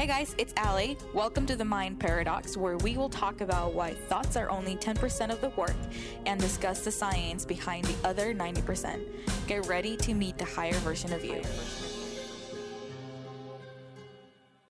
Hey 0.00 0.06
guys, 0.06 0.34
it's 0.38 0.54
Allie. 0.56 0.96
Welcome 1.12 1.44
to 1.44 1.56
the 1.56 1.64
Mind 1.66 2.00
Paradox, 2.00 2.56
where 2.56 2.78
we 2.78 2.96
will 2.96 3.10
talk 3.10 3.42
about 3.42 3.74
why 3.74 3.92
thoughts 3.92 4.34
are 4.34 4.48
only 4.48 4.74
10% 4.76 5.30
of 5.30 5.42
the 5.42 5.50
work 5.50 5.76
and 6.24 6.40
discuss 6.40 6.80
the 6.80 6.90
science 6.90 7.44
behind 7.44 7.84
the 7.84 8.08
other 8.08 8.34
90%. 8.34 9.06
Get 9.46 9.66
ready 9.66 9.98
to 9.98 10.14
meet 10.14 10.38
the 10.38 10.46
higher 10.46 10.72
version 10.72 11.12
of 11.12 11.22
you. 11.22 11.42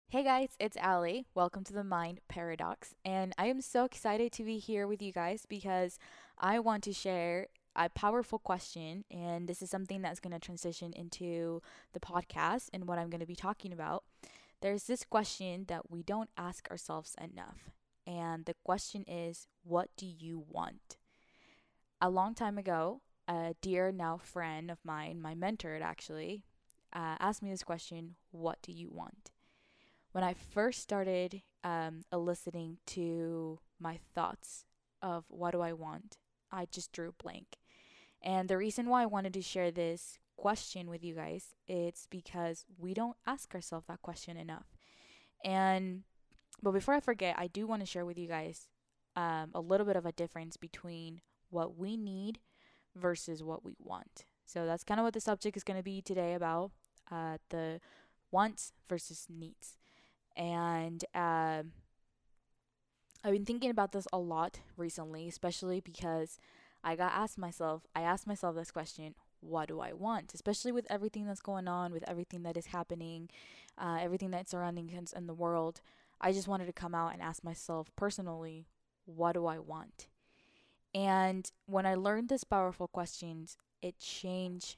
Hey 0.08 0.24
guys, 0.24 0.48
it's 0.58 0.76
Allie. 0.76 1.26
Welcome 1.32 1.62
to 1.62 1.72
the 1.72 1.84
Mind 1.84 2.18
Paradox. 2.26 2.96
And 3.04 3.32
I 3.38 3.46
am 3.46 3.60
so 3.60 3.84
excited 3.84 4.32
to 4.32 4.42
be 4.42 4.58
here 4.58 4.88
with 4.88 5.00
you 5.00 5.12
guys 5.12 5.46
because 5.48 6.00
I 6.38 6.58
want 6.58 6.82
to 6.82 6.92
share 6.92 7.46
a 7.76 7.88
powerful 7.88 8.40
question. 8.40 9.04
And 9.12 9.48
this 9.48 9.62
is 9.62 9.70
something 9.70 10.02
that's 10.02 10.18
going 10.18 10.32
to 10.32 10.40
transition 10.40 10.92
into 10.92 11.62
the 11.92 12.00
podcast 12.00 12.70
and 12.74 12.88
what 12.88 12.98
I'm 12.98 13.10
going 13.10 13.20
to 13.20 13.26
be 13.26 13.36
talking 13.36 13.72
about 13.72 14.02
there's 14.60 14.84
this 14.84 15.04
question 15.04 15.64
that 15.68 15.90
we 15.90 16.02
don't 16.02 16.30
ask 16.36 16.70
ourselves 16.70 17.14
enough. 17.20 17.70
And 18.06 18.44
the 18.44 18.56
question 18.64 19.04
is, 19.06 19.46
what 19.62 19.88
do 19.96 20.06
you 20.06 20.44
want? 20.48 20.96
A 22.00 22.10
long 22.10 22.34
time 22.34 22.58
ago, 22.58 23.02
a 23.28 23.54
dear 23.60 23.92
now 23.92 24.18
friend 24.18 24.70
of 24.70 24.78
mine, 24.84 25.20
my 25.20 25.34
mentor 25.34 25.78
actually, 25.82 26.44
uh, 26.92 27.16
asked 27.20 27.42
me 27.42 27.50
this 27.50 27.62
question 27.62 28.16
What 28.30 28.58
do 28.62 28.72
you 28.72 28.90
want? 28.90 29.30
When 30.12 30.24
I 30.24 30.34
first 30.34 30.82
started 30.82 31.42
um, 31.62 32.02
eliciting 32.12 32.78
to 32.86 33.60
my 33.78 34.00
thoughts 34.14 34.64
of 35.00 35.24
what 35.28 35.52
do 35.52 35.60
I 35.60 35.72
want, 35.72 36.18
I 36.50 36.66
just 36.66 36.92
drew 36.92 37.14
blank. 37.22 37.58
And 38.22 38.48
the 38.48 38.56
reason 38.56 38.88
why 38.88 39.02
I 39.02 39.06
wanted 39.06 39.32
to 39.34 39.42
share 39.42 39.70
this 39.70 40.18
question 40.40 40.88
with 40.88 41.04
you 41.04 41.14
guys, 41.14 41.54
it's 41.68 42.06
because 42.06 42.64
we 42.78 42.94
don't 42.94 43.16
ask 43.26 43.54
ourselves 43.54 43.86
that 43.88 44.00
question 44.00 44.38
enough. 44.38 44.74
And 45.44 46.04
but 46.62 46.72
before 46.72 46.94
I 46.94 47.00
forget, 47.00 47.36
I 47.38 47.46
do 47.46 47.66
want 47.66 47.82
to 47.82 47.86
share 47.86 48.06
with 48.06 48.18
you 48.18 48.26
guys 48.26 48.68
um, 49.16 49.50
a 49.54 49.60
little 49.60 49.86
bit 49.86 49.96
of 49.96 50.06
a 50.06 50.12
difference 50.12 50.56
between 50.56 51.20
what 51.50 51.76
we 51.76 51.96
need 51.96 52.38
versus 52.96 53.42
what 53.42 53.64
we 53.64 53.74
want. 53.78 54.24
So 54.46 54.64
that's 54.64 54.84
kind 54.84 54.98
of 54.98 55.04
what 55.04 55.12
the 55.12 55.20
subject 55.20 55.56
is 55.58 55.64
going 55.64 55.78
to 55.78 55.84
be 55.84 56.00
today 56.00 56.32
about 56.32 56.70
uh, 57.10 57.36
the 57.50 57.80
wants 58.30 58.72
versus 58.88 59.26
needs. 59.28 59.76
And 60.36 61.04
uh, 61.14 61.64
I've 63.22 63.32
been 63.32 63.44
thinking 63.44 63.70
about 63.70 63.92
this 63.92 64.08
a 64.10 64.18
lot 64.18 64.60
recently, 64.76 65.28
especially 65.28 65.80
because 65.80 66.38
I 66.82 66.96
got 66.96 67.12
asked 67.12 67.36
myself, 67.38 67.82
I 67.94 68.00
asked 68.00 68.26
myself 68.26 68.56
this 68.56 68.70
question 68.70 69.14
what 69.40 69.68
do 69.68 69.80
I 69.80 69.92
want? 69.92 70.34
Especially 70.34 70.72
with 70.72 70.86
everything 70.90 71.26
that's 71.26 71.40
going 71.40 71.68
on, 71.68 71.92
with 71.92 72.08
everything 72.08 72.42
that 72.42 72.56
is 72.56 72.66
happening, 72.66 73.30
uh, 73.78 73.98
everything 74.00 74.30
that's 74.30 74.50
surrounding 74.50 74.90
us 74.96 75.12
in 75.12 75.26
the 75.26 75.34
world. 75.34 75.80
I 76.20 76.32
just 76.32 76.48
wanted 76.48 76.66
to 76.66 76.72
come 76.72 76.94
out 76.94 77.12
and 77.12 77.22
ask 77.22 77.42
myself 77.42 77.90
personally, 77.96 78.66
what 79.06 79.32
do 79.32 79.46
I 79.46 79.58
want? 79.58 80.08
And 80.94 81.50
when 81.66 81.86
I 81.86 81.94
learned 81.94 82.28
this 82.28 82.44
powerful 82.44 82.88
questions, 82.88 83.56
it 83.80 83.98
changed 83.98 84.76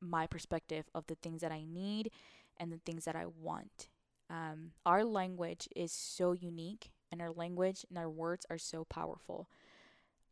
my 0.00 0.26
perspective 0.26 0.86
of 0.94 1.06
the 1.06 1.16
things 1.16 1.40
that 1.42 1.52
I 1.52 1.64
need 1.64 2.10
and 2.58 2.72
the 2.72 2.80
things 2.84 3.04
that 3.04 3.16
I 3.16 3.26
want. 3.26 3.88
Um, 4.30 4.72
our 4.86 5.04
language 5.04 5.68
is 5.76 5.92
so 5.92 6.32
unique, 6.32 6.90
and 7.10 7.20
our 7.20 7.30
language 7.30 7.84
and 7.90 7.98
our 7.98 8.08
words 8.08 8.46
are 8.48 8.58
so 8.58 8.84
powerful. 8.84 9.48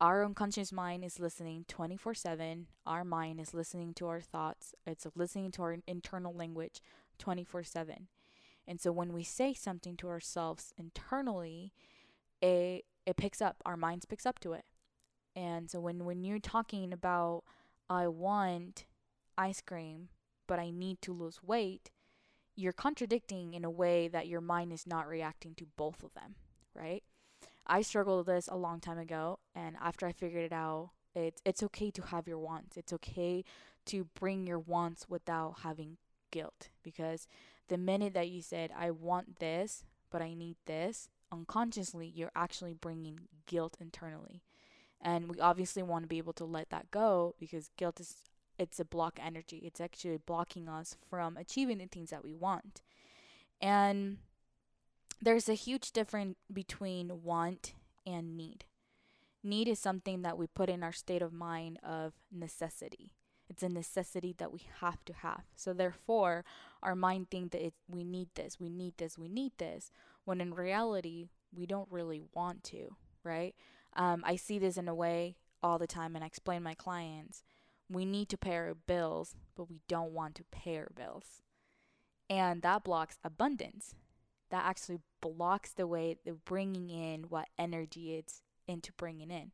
Our 0.01 0.25
unconscious 0.25 0.71
mind 0.71 1.05
is 1.05 1.19
listening 1.19 1.65
24 1.67 2.15
7. 2.15 2.65
Our 2.87 3.03
mind 3.03 3.39
is 3.39 3.53
listening 3.53 3.93
to 3.93 4.07
our 4.07 4.19
thoughts. 4.19 4.73
It's 4.87 5.05
listening 5.13 5.51
to 5.51 5.61
our 5.61 5.77
internal 5.85 6.33
language 6.33 6.81
24 7.19 7.63
7. 7.63 8.07
And 8.67 8.81
so 8.81 8.91
when 8.91 9.13
we 9.13 9.23
say 9.23 9.53
something 9.53 9.95
to 9.97 10.07
ourselves 10.07 10.73
internally, 10.75 11.71
it, 12.41 12.85
it 13.05 13.15
picks 13.15 13.43
up, 13.43 13.57
our 13.63 13.77
minds 13.77 14.05
picks 14.05 14.25
up 14.25 14.39
to 14.39 14.53
it. 14.53 14.65
And 15.35 15.69
so 15.69 15.79
when, 15.79 16.03
when 16.03 16.23
you're 16.23 16.39
talking 16.39 16.91
about, 16.91 17.43
I 17.87 18.07
want 18.07 18.85
ice 19.37 19.61
cream, 19.61 20.09
but 20.47 20.57
I 20.57 20.71
need 20.71 20.99
to 21.03 21.13
lose 21.13 21.43
weight, 21.43 21.91
you're 22.55 22.73
contradicting 22.73 23.53
in 23.53 23.63
a 23.63 23.69
way 23.69 24.07
that 24.07 24.27
your 24.27 24.41
mind 24.41 24.73
is 24.73 24.87
not 24.87 25.07
reacting 25.07 25.53
to 25.55 25.67
both 25.77 26.01
of 26.01 26.15
them, 26.15 26.35
right? 26.73 27.03
I 27.65 27.81
struggled 27.81 28.25
with 28.25 28.35
this 28.35 28.47
a 28.47 28.57
long 28.57 28.79
time 28.79 28.97
ago, 28.97 29.39
and 29.55 29.75
after 29.81 30.05
I 30.05 30.11
figured 30.11 30.43
it 30.43 30.53
out, 30.53 30.91
it's 31.15 31.41
it's 31.45 31.63
okay 31.63 31.91
to 31.91 32.01
have 32.03 32.27
your 32.27 32.39
wants. 32.39 32.77
It's 32.77 32.93
okay 32.93 33.43
to 33.87 34.05
bring 34.19 34.47
your 34.47 34.59
wants 34.59 35.07
without 35.09 35.59
having 35.63 35.97
guilt 36.31 36.69
because 36.83 37.27
the 37.67 37.77
minute 37.77 38.13
that 38.13 38.29
you 38.29 38.41
said 38.41 38.71
I 38.77 38.91
want 38.91 39.39
this, 39.39 39.83
but 40.09 40.21
I 40.21 40.33
need 40.33 40.57
this, 40.65 41.09
unconsciously 41.31 42.11
you're 42.13 42.31
actually 42.35 42.73
bringing 42.73 43.21
guilt 43.45 43.77
internally. 43.79 44.43
And 45.03 45.29
we 45.29 45.39
obviously 45.39 45.81
want 45.81 46.03
to 46.03 46.07
be 46.07 46.19
able 46.19 46.33
to 46.33 46.45
let 46.45 46.69
that 46.69 46.91
go 46.91 47.35
because 47.39 47.69
guilt 47.77 47.99
is 47.99 48.15
it's 48.59 48.79
a 48.79 48.85
block 48.85 49.19
energy. 49.23 49.61
It's 49.63 49.81
actually 49.81 50.17
blocking 50.17 50.69
us 50.69 50.95
from 51.09 51.35
achieving 51.37 51.79
the 51.79 51.87
things 51.87 52.11
that 52.11 52.23
we 52.23 52.33
want. 52.33 52.81
And 53.59 54.17
there's 55.21 55.47
a 55.47 55.53
huge 55.53 55.91
difference 55.91 56.37
between 56.51 57.23
want 57.23 57.73
and 58.05 58.35
need. 58.35 58.65
Need 59.43 59.67
is 59.67 59.79
something 59.79 60.21
that 60.23 60.37
we 60.37 60.47
put 60.47 60.69
in 60.69 60.83
our 60.83 60.91
state 60.91 61.21
of 61.21 61.33
mind 61.33 61.79
of 61.83 62.13
necessity. 62.31 63.11
It's 63.49 63.63
a 63.63 63.69
necessity 63.69 64.33
that 64.37 64.51
we 64.51 64.61
have 64.79 65.03
to 65.05 65.13
have. 65.13 65.43
So 65.55 65.73
therefore, 65.73 66.45
our 66.81 66.95
mind 66.95 67.29
think 67.29 67.51
that 67.51 67.73
we 67.87 68.03
need 68.03 68.29
this, 68.35 68.59
we 68.59 68.69
need 68.69 68.97
this, 68.97 69.17
we 69.17 69.27
need 69.27 69.51
this, 69.57 69.91
when 70.25 70.41
in 70.41 70.53
reality, 70.53 71.27
we 71.53 71.65
don't 71.65 71.91
really 71.91 72.21
want 72.33 72.63
to, 72.65 72.95
right? 73.23 73.53
Um, 73.95 74.23
I 74.25 74.37
see 74.37 74.57
this 74.57 74.77
in 74.77 74.87
a 74.87 74.95
way 74.95 75.35
all 75.61 75.77
the 75.77 75.87
time, 75.87 76.15
and 76.15 76.23
I 76.23 76.27
explain 76.27 76.63
my 76.63 76.75
clients. 76.75 77.43
We 77.89 78.05
need 78.05 78.29
to 78.29 78.37
pay 78.37 78.55
our 78.55 78.73
bills, 78.73 79.35
but 79.55 79.69
we 79.69 79.81
don't 79.87 80.13
want 80.13 80.35
to 80.35 80.43
pay 80.49 80.77
our 80.77 80.91
bills. 80.95 81.41
And 82.29 82.61
that 82.61 82.85
blocks 82.85 83.17
abundance 83.23 83.95
that 84.49 84.63
actually 84.65 84.99
blocks 85.21 85.71
the 85.71 85.87
way 85.87 86.17
the 86.25 86.33
bringing 86.33 86.89
in 86.89 87.23
what 87.23 87.47
energy 87.57 88.15
it's 88.15 88.41
into 88.67 88.91
bringing 88.93 89.31
in. 89.31 89.51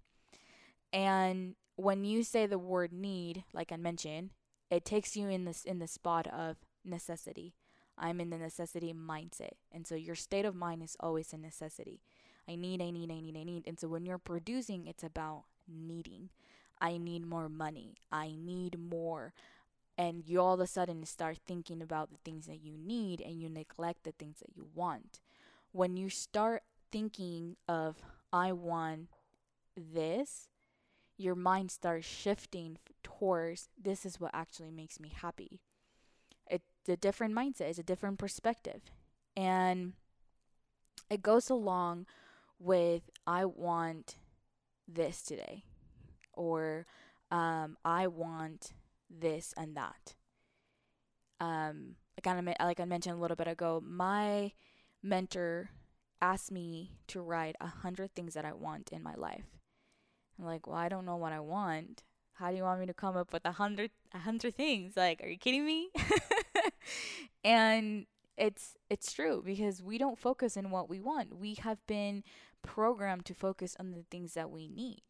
And 0.94 1.56
when 1.76 2.06
you 2.06 2.24
say 2.24 2.46
the 2.46 2.58
word 2.58 2.92
need, 2.92 3.44
like 3.54 3.72
I 3.72 3.78
mentioned, 3.78 4.32
it 4.70 4.86
takes 4.86 5.16
you 5.16 5.30
in 5.30 5.46
this 5.46 5.64
in 5.64 5.80
the 5.80 5.88
spot 5.88 6.28
of 6.28 6.58
necessity. 6.84 7.54
I'm 7.98 8.22
in 8.22 8.30
the 8.30 8.38
necessity 8.38 8.94
mindset. 8.94 9.54
And 9.72 9.88
so 9.88 9.96
your 9.96 10.16
state 10.16 10.46
of 10.46 10.56
mind 10.56 10.84
is 10.84 10.96
always 11.00 11.34
a 11.34 11.38
necessity. 11.38 12.02
I 12.48 12.56
need, 12.56 12.82
I 12.82 12.92
need, 12.92 13.12
I 13.12 13.20
need, 13.20 13.36
I 13.36 13.44
need. 13.44 13.64
And 13.68 13.80
so 13.80 13.88
when 13.88 14.06
you're 14.06 14.18
producing, 14.18 14.88
it's 14.88 15.04
about 15.04 15.44
needing. 15.68 16.30
I 16.80 16.98
need 16.98 17.26
more 17.26 17.50
money. 17.50 17.96
I 18.12 18.36
need 18.38 18.80
more 18.80 19.34
and 19.98 20.24
you 20.28 20.40
all 20.40 20.54
of 20.54 20.60
a 20.60 20.68
sudden 20.68 21.04
start 21.06 21.40
thinking 21.46 21.82
about 21.82 22.12
the 22.12 22.18
things 22.24 22.46
that 22.46 22.64
you 22.64 22.78
need 22.78 23.20
and 23.20 23.42
you 23.42 23.50
neglect 23.50 24.04
the 24.04 24.12
things 24.12 24.38
that 24.40 24.56
you 24.56 24.68
want. 24.76 25.20
When 25.78 25.96
you 25.96 26.10
start 26.10 26.64
thinking 26.92 27.56
of, 27.68 27.98
I 28.34 28.52
want 28.52 29.10
this, 29.76 30.50
your 31.20 31.36
mind 31.36 31.70
starts 31.70 32.08
shifting 32.08 32.80
towards 33.04 33.70
this 33.80 34.04
is 34.04 34.20
what 34.20 34.32
actually 34.34 34.72
makes 34.72 35.00
me 35.00 35.14
happy. 35.16 35.62
It's 36.50 36.64
a 36.90 36.98
different 36.98 37.36
mindset, 37.36 37.70
it's 37.70 37.78
a 37.78 37.84
different 37.84 38.18
perspective. 38.18 38.82
And 39.36 39.94
it 41.12 41.22
goes 41.22 41.48
along 41.48 42.08
with, 42.58 43.12
I 43.28 43.46
want 43.46 44.16
this 44.88 45.22
today, 45.22 45.64
or 46.34 46.88
um, 47.30 47.78
I 47.86 48.08
want 48.08 48.72
this 49.12 49.54
and 49.56 49.78
that. 49.78 50.16
Um, 51.40 51.98
like 52.18 52.26
I, 52.26 52.66
like 52.66 52.80
I 52.80 52.86
mentioned 52.86 53.20
a 53.20 53.22
little 53.22 53.38
bit 53.38 53.48
ago, 53.48 53.80
my 53.86 54.54
mentor 55.04 55.72
asked 56.22 56.52
me 56.52 56.92
to 57.08 57.22
write 57.22 57.56
a 57.62 57.68
hundred 57.68 58.14
things 58.16 58.34
that 58.34 58.46
I 58.46 58.54
want 58.54 58.90
in 58.92 59.04
my 59.04 59.14
life. 59.16 59.46
I'm 60.40 60.46
like, 60.46 60.68
well, 60.68 60.78
I 60.78 60.90
don't 60.90 61.06
know 61.06 61.16
what 61.16 61.34
I 61.34 61.40
want. 61.40 62.04
How 62.34 62.52
do 62.52 62.58
you 62.58 62.64
want 62.64 62.80
me 62.80 62.86
to 62.86 62.94
come 62.94 63.18
up 63.18 63.34
with 63.34 63.46
a 63.46 63.54
hundred 63.54 63.92
a 64.14 64.20
hundred 64.20 64.56
things? 64.56 64.96
Like, 64.96 65.22
are 65.24 65.28
you 65.28 65.38
kidding 65.38 65.66
me? 65.66 65.90
and 67.44 68.06
it's 68.38 68.76
it's 68.90 69.12
true 69.12 69.42
because 69.44 69.82
we 69.82 69.98
don't 69.98 70.20
focus 70.20 70.56
on 70.56 70.70
what 70.70 70.90
we 70.90 71.00
want. 71.00 71.38
We 71.38 71.56
have 71.56 71.86
been 71.88 72.24
programmed 72.62 73.26
to 73.26 73.34
focus 73.34 73.76
on 73.80 73.92
the 73.92 74.04
things 74.12 74.34
that 74.34 74.52
we 74.52 74.68
need. 74.68 75.02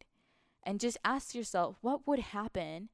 And 0.62 0.80
just 0.80 0.98
ask 1.04 1.34
yourself, 1.34 1.76
what 1.80 2.06
would 2.06 2.18
happen 2.18 2.88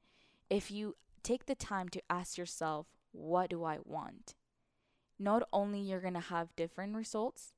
if 0.49 0.69
you 0.71 0.95
take 1.23 1.45
the 1.45 1.55
time 1.55 1.89
to 1.89 2.01
ask 2.09 2.37
yourself, 2.37 2.87
what 3.11 3.49
do 3.49 3.63
I 3.63 3.79
want? 3.83 4.33
Not 5.17 5.43
only 5.51 5.79
you're 5.79 6.01
going 6.01 6.13
to 6.13 6.19
have 6.19 6.55
different 6.55 6.95
results, 6.95 7.53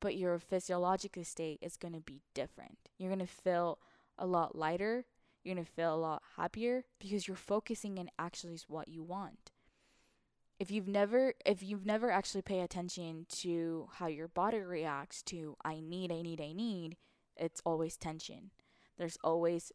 but 0.00 0.16
your 0.16 0.38
physiological 0.38 1.24
state 1.24 1.58
is 1.62 1.76
going 1.76 1.94
to 1.94 2.00
be 2.00 2.22
different. 2.34 2.78
You're 2.98 3.10
going 3.14 3.26
to 3.26 3.32
feel 3.32 3.78
a 4.18 4.26
lot 4.26 4.56
lighter, 4.56 5.06
you're 5.42 5.54
going 5.54 5.64
to 5.64 5.70
feel 5.70 5.94
a 5.94 5.96
lot 5.96 6.22
happier 6.36 6.84
because 6.98 7.28
you're 7.28 7.36
focusing 7.36 7.98
in 7.98 8.10
actually 8.18 8.58
what 8.68 8.88
you 8.88 9.02
want. 9.02 9.52
if 10.58 10.70
you've 10.70 10.88
never 10.88 11.34
if 11.44 11.62
you've 11.62 11.86
never 11.86 12.10
actually 12.10 12.42
pay 12.42 12.60
attention 12.60 13.26
to 13.28 13.88
how 13.94 14.06
your 14.06 14.28
body 14.28 14.58
reacts 14.58 15.22
to 15.22 15.56
I 15.64 15.80
need, 15.80 16.10
I 16.10 16.22
need, 16.22 16.40
I 16.40 16.52
need, 16.52 16.96
it's 17.36 17.60
always 17.64 17.96
tension. 17.96 18.50
There's 18.98 19.18
always 19.22 19.72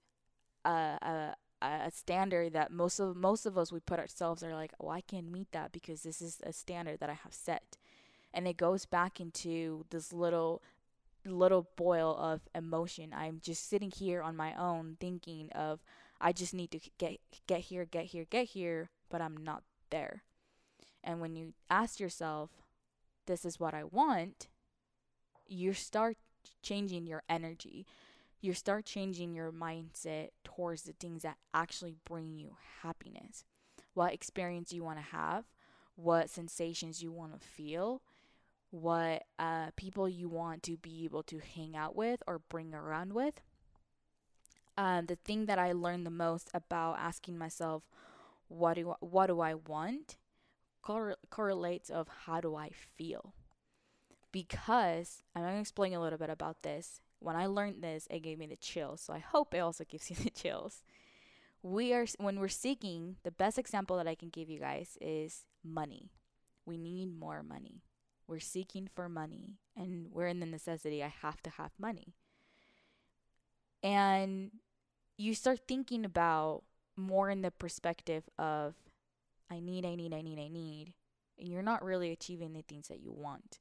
a, 0.66 0.98
a 1.02 1.36
a 1.62 1.92
standard 1.92 2.54
that 2.54 2.72
most 2.72 3.00
of 3.00 3.16
most 3.16 3.46
of 3.46 3.58
us 3.58 3.72
we 3.72 3.80
put 3.80 4.00
ourselves 4.00 4.44
are 4.44 4.56
like, 4.56 4.74
oh, 4.80 4.90
I 4.90 5.02
can't 5.02 5.32
meet 5.32 5.52
that 5.52 5.72
because 5.72 6.04
this 6.04 6.22
is 6.22 6.40
a 6.44 6.54
standard 6.54 7.00
that 7.00 7.10
I 7.10 7.14
have 7.14 7.34
set, 7.34 7.78
and 8.34 8.48
it 8.48 8.58
goes 8.58 8.86
back 8.86 9.20
into 9.20 9.86
this 9.90 10.12
little 10.12 10.62
little 11.26 11.70
boil 11.76 12.18
of 12.18 12.42
emotion. 12.56 13.14
I'm 13.16 13.40
just 13.44 13.70
sitting 13.70 13.92
here 13.92 14.22
on 14.22 14.36
my 14.36 14.56
own 14.56 14.98
thinking 15.00 15.52
of 15.52 15.84
I 16.20 16.32
just 16.32 16.54
need 16.54 16.72
to 16.72 16.80
get 16.98 17.20
get 17.48 17.62
here, 17.62 17.86
get 17.86 18.06
here, 18.06 18.26
get 18.30 18.48
here, 18.50 18.90
but 19.10 19.22
I'm 19.22 19.38
not 19.38 19.64
there. 19.90 20.24
And 21.04 21.20
when 21.20 21.36
you 21.36 21.54
ask 21.70 22.00
yourself, 22.00 22.52
this 23.26 23.46
is 23.46 23.60
what 23.60 23.74
I 23.74 23.84
want, 23.84 24.48
you 25.48 25.74
start 25.74 26.18
changing 26.62 27.08
your 27.08 27.24
energy. 27.30 27.86
You 28.42 28.54
start 28.54 28.86
changing 28.86 29.36
your 29.36 29.52
mindset 29.52 30.30
towards 30.44 30.84
the 30.84 30.94
things 30.94 31.22
that 31.22 31.38
actually 31.54 31.96
bring 32.06 32.36
you 32.36 32.56
happiness. 32.82 33.46
What 33.94 34.14
experience 34.14 34.74
you 34.74 34.84
want 34.84 34.98
to 34.98 35.16
have, 35.16 35.46
what 35.96 36.30
sensations 36.30 37.04
you 37.04 37.12
want 37.12 37.40
to 37.40 37.48
feel, 37.48 38.02
what 38.72 39.26
uh, 39.38 39.68
people 39.76 40.10
you 40.10 40.28
want 40.28 40.64
to 40.64 40.78
be 40.78 41.06
able 41.06 41.22
to 41.24 41.40
hang 41.40 41.76
out 41.76 41.96
with 41.96 42.24
or 42.26 42.40
bring 42.40 42.74
around 42.74 43.14
with. 43.14 43.42
Um, 44.78 45.06
the 45.06 45.18
thing 45.18 45.46
that 45.46 45.60
I 45.60 45.74
learned 45.74 46.06
the 46.06 46.12
most 46.12 46.50
about 46.54 46.98
asking 46.98 47.38
myself, 47.38 47.84
what 48.48 48.76
do 48.76 48.96
what 49.02 49.28
do 49.28 49.42
I 49.42 49.54
want, 49.54 50.18
cor- 50.82 51.18
correlates 51.30 51.90
of 51.90 52.08
how 52.26 52.42
do 52.42 52.56
I 52.56 52.70
feel. 52.70 53.34
Because 54.32 55.22
I'm 55.36 55.44
going 55.44 55.56
to 55.56 55.60
explain 55.60 55.94
a 55.94 56.02
little 56.02 56.18
bit 56.18 56.30
about 56.30 56.64
this. 56.64 57.02
When 57.22 57.36
I 57.36 57.46
learned 57.46 57.82
this, 57.82 58.08
it 58.10 58.20
gave 58.20 58.38
me 58.38 58.48
the 58.48 58.58
chills. 58.58 59.02
So 59.02 59.14
I 59.14 59.20
hope 59.20 59.54
it 59.54 59.60
also 59.60 59.86
gives 59.86 60.10
you 60.10 60.16
the 60.24 60.30
chills. 60.30 60.84
We 61.64 61.94
are 61.94 62.06
when 62.18 62.40
we're 62.40 62.48
seeking, 62.48 63.18
the 63.24 63.32
best 63.32 63.58
example 63.58 63.96
that 63.98 64.08
I 64.08 64.16
can 64.16 64.30
give 64.30 64.50
you 64.50 64.60
guys 64.60 64.98
is 65.00 65.46
money. 65.64 66.10
We 66.66 66.78
need 66.78 67.18
more 67.18 67.44
money 67.44 67.84
we're 68.32 68.40
seeking 68.40 68.88
for 68.96 69.10
money 69.10 69.58
and 69.76 70.08
we're 70.10 70.28
in 70.28 70.40
the 70.40 70.46
necessity, 70.46 71.04
I 71.04 71.14
have 71.22 71.44
to 71.44 71.50
have 71.50 71.72
money. 71.78 72.16
And 73.84 74.52
you 75.18 75.36
start 75.36 75.68
thinking 75.68 76.06
about 76.06 76.64
more 76.96 77.30
in 77.30 77.42
the 77.42 77.52
perspective 77.52 78.24
of, 78.40 78.76
I 79.50 79.60
need, 79.60 79.86
I 79.86 79.96
need, 79.96 80.14
I 80.14 80.22
need, 80.22 80.40
I 80.40 80.48
need. 80.48 80.94
And 81.38 81.50
you're 81.50 81.62
not 81.62 81.84
really 81.84 82.12
achieving 82.12 82.54
the 82.54 82.62
things 82.62 82.88
that 82.88 83.02
you 83.02 83.12
want 83.12 83.60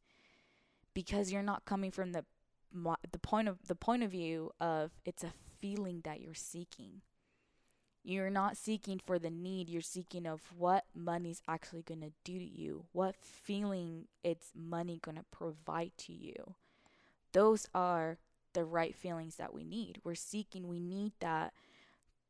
because 0.94 1.32
you're 1.32 1.42
not 1.42 1.64
coming 1.64 1.90
from 1.90 2.12
the 2.12 2.24
the 2.72 3.19
point 3.19 3.49
of 3.49 3.58
the 3.67 3.75
point 3.75 4.02
of 4.02 4.11
view 4.11 4.50
of 4.61 4.93
it's 5.05 5.25
a 5.25 5.32
feeling 5.58 6.00
that 6.05 6.20
you're 6.20 6.34
seeking 6.34 7.02
you're 8.02 8.31
not 8.31 8.56
seeking 8.56 8.99
for 9.05 9.19
the 9.19 9.31
need, 9.31 9.69
you're 9.69 9.82
seeking 9.82 10.26
of 10.26 10.40
what 10.56 10.84
money's 10.94 11.43
actually 11.46 11.82
going 11.82 12.00
to 12.00 12.12
do 12.25 12.38
to 12.38 12.44
you, 12.44 12.84
what 12.93 13.14
feeling 13.17 14.06
it's 14.25 14.52
money 14.55 14.99
going 15.02 15.17
to 15.17 15.25
provide 15.31 15.93
to 15.99 16.12
you. 16.12 16.55
Those 17.32 17.67
are 17.75 18.19
the 18.55 18.64
right 18.64 18.94
feelings 18.94 19.37
that 19.37 19.52
we 19.52 19.64
need. 19.64 20.00
We're 20.02 20.14
seeking, 20.14 20.66
we 20.66 20.81
need 20.81 21.12
that 21.20 21.52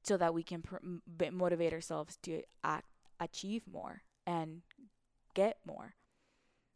so 0.03 0.17
that 0.17 0.35
we 0.35 0.43
can 0.43 0.63
pr- 0.63 1.31
motivate 1.31 1.73
ourselves 1.73 2.19
to 2.23 2.43
act, 2.65 2.87
achieve 3.21 3.63
more 3.71 4.03
and 4.27 4.63
get 5.35 5.59
more. 5.65 5.95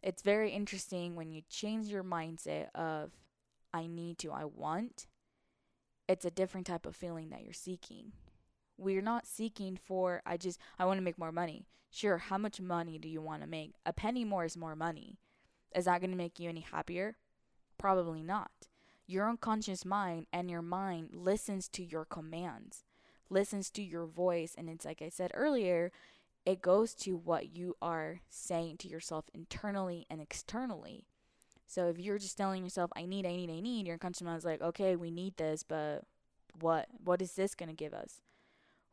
It's 0.02 0.22
very 0.22 0.50
interesting 0.50 1.16
when 1.16 1.30
you 1.32 1.42
change 1.48 1.86
your 1.88 2.04
mindset 2.04 2.68
of 2.74 3.10
I 3.74 3.86
need 3.86 4.16
to, 4.18 4.32
I 4.32 4.44
want. 4.46 5.06
It's 6.08 6.24
a 6.24 6.30
different 6.30 6.66
type 6.66 6.86
of 6.86 6.96
feeling 6.96 7.28
that 7.30 7.42
you're 7.44 7.52
seeking 7.52 8.12
we're 8.76 9.02
not 9.02 9.26
seeking 9.26 9.78
for 9.82 10.22
I 10.26 10.36
just 10.36 10.58
I 10.78 10.84
want 10.84 10.98
to 10.98 11.04
make 11.04 11.18
more 11.18 11.32
money. 11.32 11.66
Sure, 11.90 12.18
how 12.18 12.38
much 12.38 12.60
money 12.60 12.98
do 12.98 13.08
you 13.08 13.20
want 13.20 13.42
to 13.42 13.48
make? 13.48 13.74
A 13.86 13.92
penny 13.92 14.24
more 14.24 14.44
is 14.44 14.56
more 14.56 14.74
money. 14.74 15.18
Is 15.74 15.84
that 15.84 16.00
going 16.00 16.10
to 16.10 16.16
make 16.16 16.40
you 16.40 16.48
any 16.48 16.60
happier? 16.60 17.16
Probably 17.78 18.22
not. 18.22 18.50
Your 19.06 19.28
unconscious 19.28 19.84
mind 19.84 20.26
and 20.32 20.50
your 20.50 20.62
mind 20.62 21.10
listens 21.12 21.68
to 21.68 21.84
your 21.84 22.04
commands, 22.04 22.84
listens 23.28 23.70
to 23.70 23.82
your 23.82 24.06
voice, 24.06 24.54
and 24.56 24.68
it's 24.68 24.84
like 24.84 25.02
I 25.02 25.08
said 25.08 25.30
earlier, 25.34 25.92
it 26.44 26.62
goes 26.62 26.94
to 26.96 27.16
what 27.16 27.54
you 27.54 27.76
are 27.80 28.20
saying 28.28 28.78
to 28.78 28.88
yourself 28.88 29.26
internally 29.32 30.06
and 30.10 30.20
externally. 30.20 31.06
So 31.66 31.88
if 31.88 31.98
you're 31.98 32.18
just 32.18 32.36
telling 32.36 32.62
yourself, 32.62 32.90
I 32.96 33.06
need, 33.06 33.26
I 33.26 33.36
need, 33.36 33.50
I 33.50 33.60
need, 33.60 33.86
your 33.86 33.94
unconscious 33.94 34.22
mind 34.22 34.38
is 34.38 34.44
like, 34.44 34.60
okay, 34.60 34.96
we 34.96 35.10
need 35.10 35.36
this, 35.36 35.62
but 35.62 36.02
what? 36.60 36.86
What 37.02 37.22
is 37.22 37.32
this 37.32 37.54
going 37.54 37.68
to 37.68 37.74
give 37.74 37.94
us? 37.94 38.20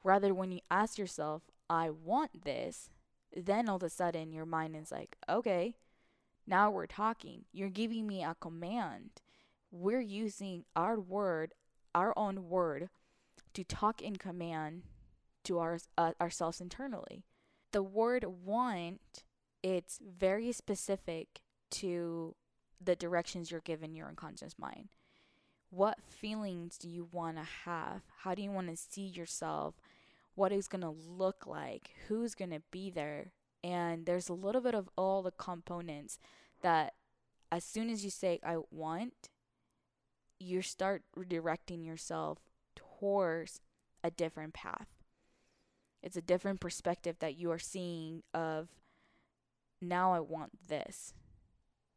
Rather, 0.04 0.34
when 0.34 0.52
you 0.52 0.62
ask 0.70 0.98
yourself, 0.98 1.44
I 1.70 1.90
want 1.90 2.44
this, 2.44 2.90
then 3.36 3.70
all 3.70 3.76
of 3.78 3.84
a 3.84 3.90
sudden 3.90 4.32
your 4.32 4.46
mind 4.46 4.76
is 4.76 4.92
like, 4.92 5.16
okay, 5.30 5.76
now 6.48 6.72
we're 6.72 6.88
talking. 6.88 7.46
You're 7.54 7.70
giving 7.70 8.08
me 8.08 8.24
a 8.24 8.36
command. 8.40 9.12
We're 9.72 10.02
using 10.02 10.66
our 10.76 11.00
word, 11.00 11.54
our 11.94 12.14
own 12.18 12.50
word, 12.50 12.90
to 13.54 13.64
talk 13.64 14.02
in 14.02 14.16
command 14.16 14.84
to 15.44 15.60
our, 15.60 15.80
uh, 15.98 16.12
ourselves 16.20 16.60
internally. 16.60 17.24
The 17.72 17.84
word 17.84 18.26
want, 18.26 19.24
it's 19.64 20.00
very 20.02 20.52
specific 20.52 21.42
to 21.72 22.36
the 22.84 22.96
directions 22.96 23.52
you're 23.52 23.62
given 23.62 23.96
your 23.96 24.08
unconscious 24.08 24.58
mind. 24.58 24.90
What 25.70 26.00
feelings 26.02 26.78
do 26.78 26.90
you 26.90 27.08
want 27.12 27.38
to 27.38 27.48
have? 27.66 28.02
How 28.24 28.36
do 28.36 28.42
you 28.42 28.52
want 28.52 28.68
to 28.70 28.76
see 28.76 29.06
yourself? 29.06 29.76
What 30.36 30.52
is 30.52 30.68
going 30.68 30.82
to 30.82 30.90
look 30.90 31.46
like, 31.46 31.92
who's 32.08 32.36
going 32.36 32.52
to 32.52 32.62
be 32.72 32.90
there. 32.90 33.32
And 33.64 34.06
there's 34.06 34.30
a 34.30 34.34
little 34.34 34.62
bit 34.62 34.76
of 34.76 34.90
all 34.98 35.22
the 35.22 35.32
components 35.32 36.18
that 36.62 36.94
as 37.52 37.64
soon 37.64 37.90
as 37.90 38.04
you 38.04 38.10
say, 38.10 38.40
I 38.44 38.58
want, 38.72 39.30
you 40.40 40.62
start 40.62 41.04
redirecting 41.18 41.86
yourself 41.86 42.40
towards 42.76 43.62
a 44.04 44.10
different 44.10 44.54
path. 44.54 44.88
It's 46.02 46.18
a 46.18 46.22
different 46.22 46.60
perspective 46.60 47.18
that 47.20 47.38
you 47.38 47.52
are 47.52 47.60
seeing 47.60 48.24
of 48.34 48.70
now 49.82 50.14
I 50.14 50.20
want 50.20 50.68
this. 50.68 51.14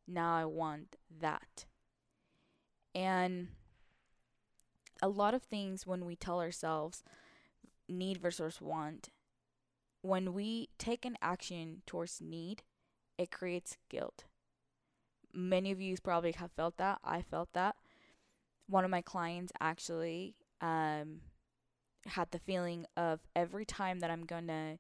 Now 0.07 0.37
I 0.37 0.45
want 0.45 0.97
that. 1.21 1.65
And 2.95 3.49
a 5.03 5.09
lot 5.09 5.35
of 5.35 5.43
things 5.43 5.87
when 5.87 6.05
we 6.05 6.17
tell 6.17 6.41
ourselves, 6.41 7.03
need 7.89 8.19
versus 8.19 8.61
want. 8.61 9.11
When 10.03 10.35
we 10.35 10.69
take 10.79 11.05
an 11.05 11.17
action 11.23 11.83
towards 11.87 12.21
need, 12.21 12.63
it 13.19 13.31
creates 13.31 13.77
guilt. 13.89 14.25
Many 15.33 15.71
of 15.73 15.81
you 15.81 15.97
probably 16.03 16.33
have 16.33 16.53
felt 16.53 16.77
that. 16.77 16.99
I 17.03 17.23
felt 17.23 17.53
that. 17.55 17.77
One 18.69 18.85
of 18.85 18.91
my 18.91 19.03
clients 19.03 19.53
actually 19.61 20.37
um, 20.61 21.21
had 22.07 22.31
the 22.31 22.39
feeling 22.39 22.87
of 22.97 23.21
every 23.35 23.65
time 23.65 24.01
that 24.01 24.11
I'm 24.11 24.25
going 24.25 24.47
to 24.47 24.79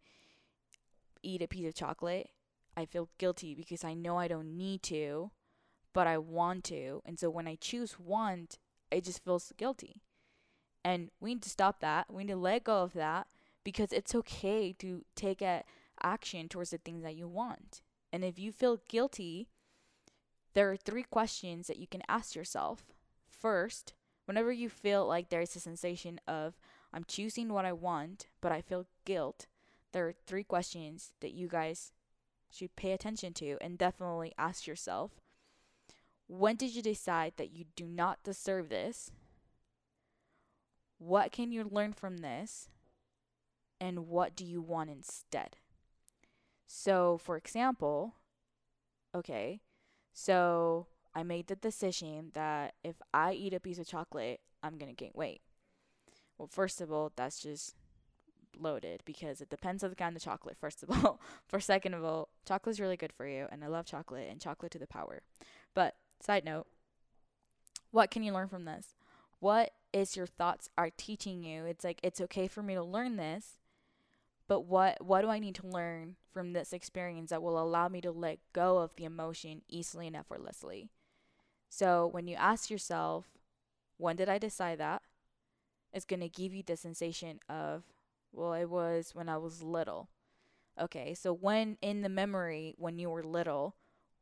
eat 1.23 1.43
a 1.43 1.49
piece 1.49 1.67
of 1.67 1.75
chocolate, 1.75 2.29
I 2.77 2.85
feel 2.85 3.09
guilty 3.19 3.55
because 3.55 3.85
I 3.85 3.95
know 3.95 4.19
I 4.19 4.29
don't 4.29 4.57
need 4.57 4.83
to, 4.85 5.31
but 5.93 6.07
I 6.07 6.19
want 6.19 6.65
to. 6.65 7.03
And 7.05 7.19
so 7.19 7.31
when 7.31 7.47
I 7.47 7.57
choose 7.57 7.99
want, 7.99 8.59
it 8.91 9.05
just 9.05 9.25
feels 9.25 9.53
guilty. 9.57 10.03
And 10.85 11.11
we 11.21 11.35
need 11.35 11.43
to 11.43 11.51
stop 11.51 11.81
that. 11.81 12.13
We 12.13 12.25
need 12.25 12.33
to 12.33 12.39
let 12.39 12.65
go 12.65 12.83
of 12.83 12.93
that 12.95 13.27
because 13.65 13.93
it's 13.93 14.15
okay 14.15 14.73
to 14.79 15.05
take 15.15 15.41
a 15.41 15.65
action 16.03 16.49
towards 16.49 16.71
the 16.71 16.79
things 16.79 17.03
that 17.03 17.17
you 17.17 17.27
want. 17.27 17.81
And 18.13 18.25
if 18.25 18.39
you 18.39 18.53
feel 18.53 18.81
guilty, 18.89 19.49
there 20.53 20.71
are 20.71 20.77
three 20.77 21.03
questions 21.03 21.67
that 21.67 21.79
you 21.79 21.87
can 21.87 22.03
ask 22.09 22.35
yourself. 22.35 22.85
First, 23.29 23.95
whenever 24.27 24.53
you 24.53 24.69
feel 24.69 25.07
like 25.07 25.31
there 25.31 25.41
is 25.41 25.57
a 25.57 25.61
sensation 25.61 26.21
of 26.29 26.59
I'm 26.93 27.05
choosing 27.05 27.53
what 27.53 27.65
I 27.65 27.73
want, 27.73 28.29
but 28.41 28.53
I 28.53 28.61
feel 28.61 28.87
guilt, 29.05 29.47
there 29.93 30.07
are 30.07 30.15
three 30.27 30.45
questions 30.45 31.13
that 31.21 31.33
you 31.33 31.49
guys 31.49 31.93
should 32.55 32.77
pay 32.77 32.93
attention 32.93 33.33
to 33.35 33.57
and 33.61 33.79
definitely 33.79 34.33
ask 34.39 34.67
yourself. 34.67 35.13
When 36.27 36.57
did 36.57 36.75
you 36.75 36.83
decide 36.83 37.35
that 37.37 37.53
you 37.53 37.67
do 37.77 37.85
not 37.85 38.23
deserve 38.23 38.69
this? 38.69 39.11
What 40.99 41.33
can 41.33 41.53
you 41.53 41.65
learn 41.65 41.93
from 41.93 42.19
this? 42.19 42.69
And 43.81 44.07
what 44.07 44.35
do 44.35 44.45
you 44.45 44.63
want 44.63 44.91
instead? 44.91 45.57
So, 46.67 47.19
for 47.19 47.37
example, 47.37 48.15
okay, 49.15 49.61
so 50.13 50.87
I 51.15 51.23
made 51.23 51.49
the 51.49 51.57
decision 51.57 52.31
that 52.35 52.75
if 52.83 52.97
I 53.13 53.33
eat 53.33 53.53
a 53.53 53.61
piece 53.61 53.79
of 53.79 53.87
chocolate, 53.87 54.41
I'm 54.63 54.79
to 54.79 54.87
gain 54.93 55.13
weight. 55.15 55.43
Well, 56.39 56.49
first 56.49 56.81
of 56.81 56.91
all, 56.91 57.13
that's 57.15 57.41
just 57.41 57.75
loaded 58.59 59.03
because 59.05 59.41
it 59.41 59.51
depends 59.51 59.85
on 59.85 59.91
the 59.91 59.97
kind 59.97 60.17
of 60.17 60.23
chocolate, 60.23 60.57
first 60.57 60.83
of 60.83 60.91
all. 60.91 61.21
For 61.47 61.61
second 61.61 61.95
of 61.95 62.05
all, 62.05 62.29
chocolate's 62.45 62.81
really 62.81 62.97
good 62.97 63.13
for 63.13 63.27
you, 63.27 63.47
and 63.51 63.65
I 63.65 63.69
love 63.69 63.87
chocolate 63.87 64.29
and 64.31 64.41
chocolate 64.41 64.73
to 64.73 64.79
the 64.79 64.87
power. 64.87 65.23
But 65.75 65.97
side 66.21 66.45
note, 66.45 66.67
what 67.91 68.11
can 68.11 68.23
you 68.23 68.33
learn 68.33 68.49
from 68.49 68.65
this? 68.65 68.95
What 69.41 69.73
is 69.93 70.17
your 70.17 70.27
thoughts 70.27 70.69
are 70.77 70.91
teaching 70.97 71.45
you? 71.45 71.65
It's 71.65 71.85
like 71.85 72.01
it's 72.03 72.21
okay 72.21 72.49
for 72.49 72.63
me 72.63 72.75
to 72.75 72.83
learn 72.83 73.17
this, 73.17 73.59
but 74.49 74.63
what 74.63 75.05
what 75.05 75.23
do 75.23 75.29
I 75.29 75.39
need 75.39 75.55
to 75.57 75.67
learn 75.67 76.17
from 76.33 76.53
this 76.53 76.73
experience 76.73 77.31
that 77.31 77.43
will 77.43 77.63
allow 77.63 77.89
me 77.89 78.01
to 78.01 78.11
let 78.11 78.39
go 78.53 78.79
of 78.79 78.97
the 78.97 79.05
emotion 79.05 79.63
easily 79.69 80.07
and 80.07 80.17
effortlessly? 80.17 80.91
So 81.69 82.07
when 82.07 82.27
you 82.27 82.37
ask 82.37 82.71
yourself, 82.71 83.27
when 83.97 84.17
did 84.17 84.29
I 84.29 84.39
decide 84.39 84.79
that? 84.79 85.03
It's 85.93 86.05
to 86.05 86.29
give 86.29 86.53
you 86.53 86.63
the 86.67 86.77
sensation 86.77 87.39
of, 87.49 87.85
well, 88.33 88.53
it 88.55 88.69
was 88.69 89.11
when 89.15 89.29
I 89.29 89.37
was 89.37 89.63
little. 89.63 90.09
Okay, 90.81 91.15
so 91.15 91.33
when 91.33 91.79
in 91.81 92.03
the 92.03 92.09
memory, 92.09 92.75
when 92.79 92.99
you 92.99 93.09
were 93.11 93.23
little, 93.23 93.77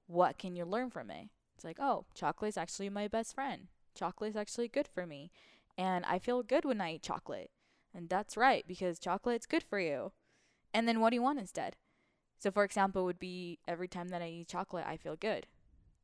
what 0.06 0.38
can 0.38 0.54
you 0.54 0.64
learn 0.64 0.90
from 0.90 1.10
it? 1.10 1.28
It's 1.54 1.64
like, 1.64 1.78
oh, 1.80 2.04
chocolate 2.14 2.50
is 2.50 2.56
actually 2.58 2.90
my 2.90 3.08
best 3.08 3.34
friend. 3.34 3.68
Chocolate 3.94 4.30
is 4.30 4.36
actually 4.36 4.68
good 4.68 4.88
for 4.88 5.06
me. 5.06 5.30
And 5.78 6.04
I 6.04 6.18
feel 6.18 6.42
good 6.42 6.64
when 6.64 6.80
I 6.80 6.94
eat 6.94 7.02
chocolate. 7.02 7.50
And 7.94 8.08
that's 8.08 8.36
right, 8.36 8.64
because 8.66 8.98
chocolate's 8.98 9.46
good 9.46 9.62
for 9.62 9.78
you. 9.78 10.12
And 10.74 10.86
then 10.86 11.00
what 11.00 11.10
do 11.10 11.16
you 11.16 11.22
want 11.22 11.38
instead? 11.38 11.76
So, 12.38 12.50
for 12.50 12.64
example, 12.64 13.04
would 13.04 13.18
be 13.18 13.58
every 13.68 13.88
time 13.88 14.08
that 14.08 14.22
I 14.22 14.28
eat 14.28 14.48
chocolate, 14.48 14.84
I 14.86 14.96
feel 14.96 15.16
good. 15.16 15.46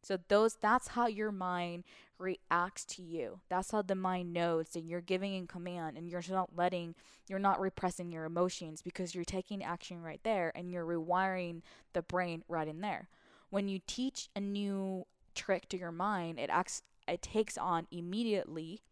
So 0.03 0.19
those 0.29 0.57
that's 0.57 0.89
how 0.89 1.07
your 1.07 1.33
mind 1.33 1.85
reacts 2.19 2.85
to 2.85 3.03
you. 3.03 3.41
That's 3.49 3.71
how 3.71 3.83
the 3.83 3.95
mind 3.95 4.33
knows 4.33 4.71
that 4.71 4.85
you're 4.85 5.01
giving 5.01 5.35
in 5.35 5.47
command 5.47 5.97
and 5.97 6.09
you're 6.09 6.23
not 6.29 6.51
letting 6.57 6.95
you're 7.29 7.39
not 7.39 7.61
repressing 7.61 8.11
your 8.11 8.25
emotions 8.25 8.83
because 8.83 9.15
you're 9.15 9.25
taking 9.25 9.63
action 9.63 10.03
right 10.03 10.21
there 10.25 10.53
and 10.55 10.71
you're 10.71 10.87
rewiring 10.87 11.63
the 11.93 12.03
brain 12.03 12.43
right 12.49 12.69
in 12.69 12.81
there. 12.81 13.09
When 13.51 13.69
you 13.69 13.81
teach 13.87 14.29
a 14.35 14.41
new 14.41 15.07
trick 15.35 15.69
to 15.71 15.79
your 15.79 15.93
mind, 15.93 16.39
it 16.39 16.51
acts 16.51 16.83
it 17.07 17.23
takes 17.23 17.57
on 17.57 17.87
immediately 17.91 18.83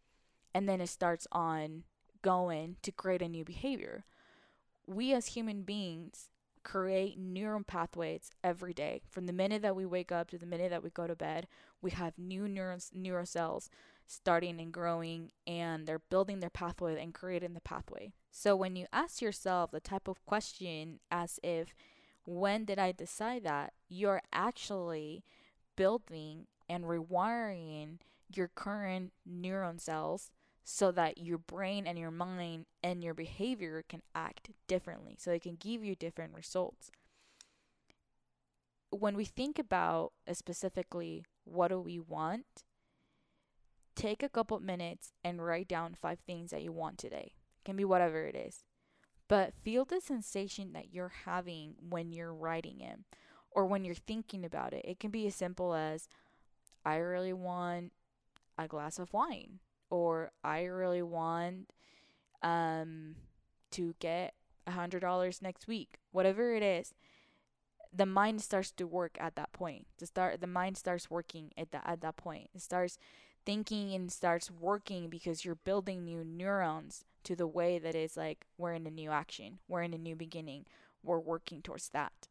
and 0.54 0.68
then 0.68 0.80
it 0.80 0.88
starts 0.88 1.26
on 1.32 1.84
going 2.22 2.76
to 2.82 2.90
create 2.90 3.22
a 3.22 3.28
new 3.28 3.44
behavior. 3.44 4.04
We 4.86 5.12
as 5.12 5.28
human 5.28 5.62
beings 5.62 6.28
create 6.66 7.16
neural 7.16 7.62
pathways 7.62 8.32
every 8.42 8.74
day. 8.74 9.00
From 9.08 9.26
the 9.26 9.32
minute 9.32 9.62
that 9.62 9.76
we 9.76 9.86
wake 9.86 10.10
up 10.10 10.28
to 10.30 10.38
the 10.38 10.46
minute 10.46 10.70
that 10.70 10.82
we 10.82 10.90
go 10.90 11.06
to 11.06 11.14
bed, 11.14 11.46
we 11.80 11.92
have 11.92 12.18
new 12.18 12.48
neurons, 12.48 12.90
neural 12.92 13.24
cells 13.24 13.70
starting 14.08 14.60
and 14.60 14.72
growing, 14.72 15.30
and 15.46 15.86
they're 15.86 16.00
building 16.10 16.40
their 16.40 16.50
pathway 16.50 17.00
and 17.00 17.14
creating 17.14 17.54
the 17.54 17.60
pathway. 17.60 18.10
So 18.32 18.56
when 18.56 18.74
you 18.74 18.86
ask 18.92 19.22
yourself 19.22 19.70
the 19.70 19.78
type 19.78 20.08
of 20.08 20.26
question 20.26 20.98
as 21.08 21.38
if, 21.44 21.72
when 22.24 22.64
did 22.64 22.80
I 22.80 22.90
decide 22.90 23.44
that? 23.44 23.72
You're 23.88 24.22
actually 24.32 25.22
building 25.76 26.46
and 26.68 26.84
rewiring 26.84 27.98
your 28.34 28.48
current 28.48 29.12
neuron 29.28 29.80
cells 29.80 30.32
so 30.68 30.90
that 30.90 31.16
your 31.16 31.38
brain 31.38 31.86
and 31.86 31.96
your 31.96 32.10
mind 32.10 32.66
and 32.82 33.04
your 33.04 33.14
behavior 33.14 33.84
can 33.88 34.02
act 34.16 34.50
differently, 34.66 35.14
so 35.16 35.30
it 35.30 35.42
can 35.42 35.54
give 35.54 35.84
you 35.84 35.94
different 35.94 36.34
results. 36.34 36.90
When 38.90 39.16
we 39.16 39.24
think 39.24 39.60
about 39.60 40.12
uh, 40.28 40.34
specifically 40.34 41.24
what 41.44 41.68
do 41.68 41.78
we 41.78 42.00
want, 42.00 42.46
take 43.94 44.24
a 44.24 44.28
couple 44.28 44.58
minutes 44.58 45.12
and 45.22 45.40
write 45.40 45.68
down 45.68 45.94
five 45.94 46.18
things 46.26 46.50
that 46.50 46.62
you 46.62 46.72
want 46.72 46.98
today. 46.98 47.34
It 47.34 47.64
can 47.64 47.76
be 47.76 47.84
whatever 47.84 48.24
it 48.24 48.34
is. 48.34 48.64
But 49.28 49.54
feel 49.62 49.84
the 49.84 50.00
sensation 50.00 50.72
that 50.72 50.92
you're 50.92 51.12
having 51.26 51.76
when 51.78 52.10
you're 52.10 52.34
writing 52.34 52.80
it 52.80 52.98
or 53.52 53.66
when 53.66 53.84
you're 53.84 53.94
thinking 53.94 54.44
about 54.44 54.72
it. 54.72 54.84
It 54.84 54.98
can 54.98 55.12
be 55.12 55.28
as 55.28 55.36
simple 55.36 55.74
as 55.74 56.08
I 56.84 56.96
really 56.96 57.32
want 57.32 57.92
a 58.58 58.66
glass 58.66 58.98
of 58.98 59.12
wine 59.12 59.60
or 59.90 60.30
I 60.44 60.64
really 60.64 61.02
want 61.02 61.70
um 62.42 63.16
to 63.72 63.94
get 63.98 64.34
a 64.66 64.72
hundred 64.72 65.00
dollars 65.00 65.42
next 65.42 65.66
week, 65.66 65.98
whatever 66.12 66.54
it 66.54 66.62
is, 66.62 66.94
the 67.92 68.06
mind 68.06 68.42
starts 68.42 68.70
to 68.72 68.86
work 68.86 69.16
at 69.20 69.36
that 69.36 69.52
point. 69.52 69.86
To 69.98 70.06
start, 70.06 70.40
the 70.40 70.46
mind 70.46 70.76
starts 70.76 71.10
working 71.10 71.52
at 71.56 71.70
that 71.72 71.82
at 71.86 72.00
that 72.02 72.16
point. 72.16 72.50
It 72.54 72.62
starts 72.62 72.98
thinking 73.44 73.94
and 73.94 74.10
starts 74.10 74.50
working 74.50 75.08
because 75.08 75.44
you're 75.44 75.54
building 75.54 76.04
new 76.04 76.24
neurons 76.24 77.04
to 77.22 77.36
the 77.36 77.46
way 77.46 77.78
that 77.78 77.94
is 77.94 78.16
like 78.16 78.46
we're 78.58 78.74
in 78.74 78.86
a 78.86 78.90
new 78.90 79.10
action, 79.10 79.58
we're 79.68 79.82
in 79.82 79.94
a 79.94 79.98
new 79.98 80.16
beginning, 80.16 80.66
we're 81.02 81.18
working 81.18 81.62
towards 81.62 81.88
that. 81.90 82.28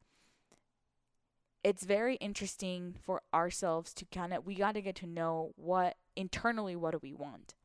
It's 1.64 1.84
very 1.84 2.16
interesting 2.18 2.96
for 3.04 3.24
ourselves 3.34 3.94
to 3.96 4.06
kind 4.06 4.34
of 4.34 4.46
we 4.46 4.56
got 4.56 4.74
to 4.74 4.82
get 4.82 4.96
to 4.98 5.08
know 5.08 5.54
what 5.56 5.96
internally 6.16 6.76
what 6.76 6.92
do 6.92 7.00
we 7.02 7.14
want? 7.14 7.56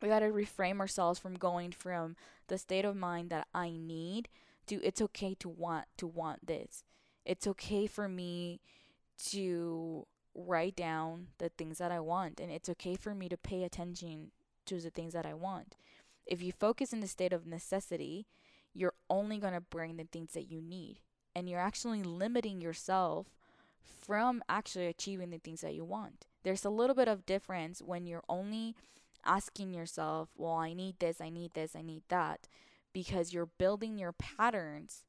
We 0.00 0.08
got 0.08 0.20
to 0.20 0.26
reframe 0.26 0.80
ourselves 0.80 1.18
from 1.18 1.34
going 1.34 1.72
from 1.72 2.16
the 2.48 2.58
state 2.58 2.84
of 2.84 2.96
mind 2.96 3.30
that 3.30 3.46
i 3.54 3.70
need 3.70 4.28
to 4.66 4.82
it's 4.82 5.00
okay 5.00 5.34
to 5.34 5.48
want 5.48 5.86
to 5.98 6.06
want 6.06 6.46
this. 6.46 6.84
It's 7.24 7.46
okay 7.46 7.86
for 7.86 8.08
me 8.08 8.60
to 9.30 10.06
write 10.34 10.74
down 10.74 11.28
the 11.38 11.50
things 11.50 11.78
that 11.78 11.92
i 11.92 12.00
want 12.00 12.40
and 12.40 12.50
it's 12.50 12.68
okay 12.68 12.94
for 12.94 13.14
me 13.14 13.28
to 13.28 13.36
pay 13.36 13.62
attention 13.62 14.32
to 14.66 14.80
the 14.80 14.90
things 14.90 15.12
that 15.12 15.26
i 15.26 15.34
want. 15.34 15.76
If 16.26 16.42
you 16.42 16.52
focus 16.52 16.92
in 16.92 17.00
the 17.00 17.08
state 17.08 17.32
of 17.32 17.46
necessity 17.46 18.26
you're 18.74 18.94
only 19.10 19.38
going 19.38 19.52
to 19.52 19.60
bring 19.60 19.96
the 19.96 20.04
things 20.10 20.32
that 20.32 20.50
you 20.50 20.60
need 20.60 21.00
and 21.34 21.48
you're 21.48 21.60
actually 21.60 22.02
limiting 22.02 22.60
yourself 22.60 23.26
from 23.82 24.42
actually 24.48 24.86
achieving 24.86 25.30
the 25.30 25.38
things 25.38 25.60
that 25.60 25.74
you 25.74 25.84
want 25.84 26.26
there's 26.42 26.64
a 26.64 26.70
little 26.70 26.96
bit 26.96 27.08
of 27.08 27.26
difference 27.26 27.80
when 27.80 28.06
you're 28.06 28.24
only 28.28 28.74
asking 29.24 29.72
yourself, 29.72 30.30
well, 30.36 30.54
I 30.54 30.72
need 30.72 30.98
this, 30.98 31.20
I 31.20 31.30
need 31.30 31.54
this, 31.54 31.76
I 31.76 31.82
need 31.82 32.02
that, 32.08 32.48
because 32.92 33.32
you're 33.32 33.46
building 33.58 33.98
your 33.98 34.12
patterns 34.12 35.04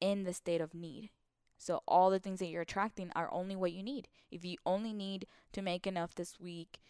in 0.00 0.24
the 0.24 0.32
state 0.32 0.60
of 0.60 0.74
need. 0.74 1.10
So 1.56 1.82
all 1.86 2.10
the 2.10 2.18
things 2.18 2.40
that 2.40 2.48
you're 2.48 2.62
attracting 2.62 3.10
are 3.14 3.32
only 3.32 3.56
what 3.56 3.72
you 3.72 3.82
need. 3.82 4.08
If 4.30 4.44
you 4.44 4.56
only 4.66 4.92
need 4.92 5.26
to 5.52 5.62
make 5.62 5.86
enough 5.86 6.14
this 6.14 6.38
week 6.40 6.80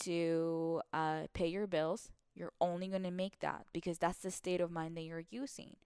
to 0.00 0.80
uh, 0.92 1.24
pay 1.32 1.46
your 1.46 1.66
bills, 1.66 2.10
you're 2.34 2.52
only 2.60 2.88
going 2.88 3.02
to 3.02 3.10
make 3.10 3.40
that 3.40 3.66
because 3.72 3.98
that's 3.98 4.18
the 4.18 4.30
state 4.30 4.60
of 4.60 4.70
mind 4.70 4.96
that 4.96 5.04
you're 5.04 5.24
using. 5.30 5.76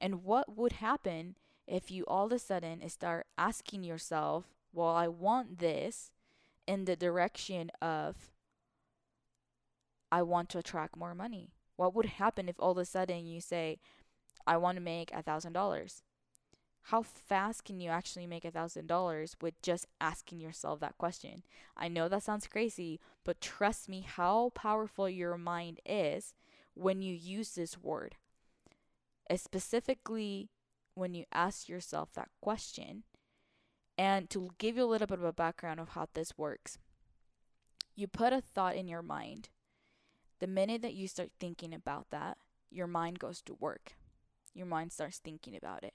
And 0.00 0.24
what 0.24 0.56
would 0.56 0.72
happen 0.72 1.36
if 1.66 1.90
you 1.90 2.04
all 2.06 2.26
of 2.26 2.32
a 2.32 2.38
sudden 2.38 2.86
start 2.88 3.26
asking 3.38 3.84
yourself, 3.84 4.44
well, 4.72 4.94
I 4.94 5.08
want 5.08 5.58
this, 5.58 6.10
in 6.70 6.84
the 6.84 6.94
direction 6.94 7.68
of 7.82 8.30
I 10.12 10.22
want 10.22 10.48
to 10.50 10.58
attract 10.58 10.96
more 10.96 11.16
money. 11.16 11.50
What 11.74 11.96
would 11.96 12.06
happen 12.06 12.48
if 12.48 12.54
all 12.60 12.70
of 12.70 12.78
a 12.78 12.84
sudden 12.84 13.26
you 13.26 13.40
say, 13.40 13.80
I 14.46 14.56
want 14.56 14.76
to 14.76 14.80
make 14.80 15.10
a 15.12 15.20
thousand 15.20 15.52
dollars? 15.52 16.04
How 16.84 17.02
fast 17.02 17.64
can 17.64 17.80
you 17.80 17.90
actually 17.90 18.28
make 18.28 18.44
a 18.44 18.52
thousand 18.52 18.86
dollars 18.86 19.34
with 19.40 19.60
just 19.62 19.86
asking 20.00 20.40
yourself 20.40 20.78
that 20.78 20.96
question? 20.96 21.42
I 21.76 21.88
know 21.88 22.08
that 22.08 22.22
sounds 22.22 22.46
crazy, 22.46 23.00
but 23.24 23.40
trust 23.40 23.88
me 23.88 24.02
how 24.02 24.52
powerful 24.54 25.08
your 25.08 25.36
mind 25.36 25.80
is 25.84 26.34
when 26.74 27.02
you 27.02 27.12
use 27.12 27.56
this 27.56 27.78
word. 27.78 28.14
Specifically, 29.34 30.50
when 30.94 31.14
you 31.14 31.24
ask 31.32 31.68
yourself 31.68 32.12
that 32.14 32.30
question, 32.40 33.02
and 34.00 34.30
to 34.30 34.48
give 34.56 34.78
you 34.78 34.84
a 34.84 34.86
little 34.86 35.06
bit 35.06 35.18
of 35.18 35.26
a 35.26 35.32
background 35.32 35.78
of 35.78 35.90
how 35.90 36.08
this 36.14 36.38
works, 36.38 36.78
you 37.94 38.06
put 38.08 38.32
a 38.32 38.40
thought 38.40 38.74
in 38.74 38.88
your 38.88 39.02
mind. 39.02 39.50
The 40.38 40.46
minute 40.46 40.80
that 40.80 40.94
you 40.94 41.06
start 41.06 41.32
thinking 41.38 41.74
about 41.74 42.06
that, 42.08 42.38
your 42.70 42.86
mind 42.86 43.18
goes 43.18 43.42
to 43.42 43.58
work. 43.60 43.96
Your 44.54 44.64
mind 44.64 44.90
starts 44.90 45.18
thinking 45.18 45.54
about 45.54 45.84
it. 45.84 45.92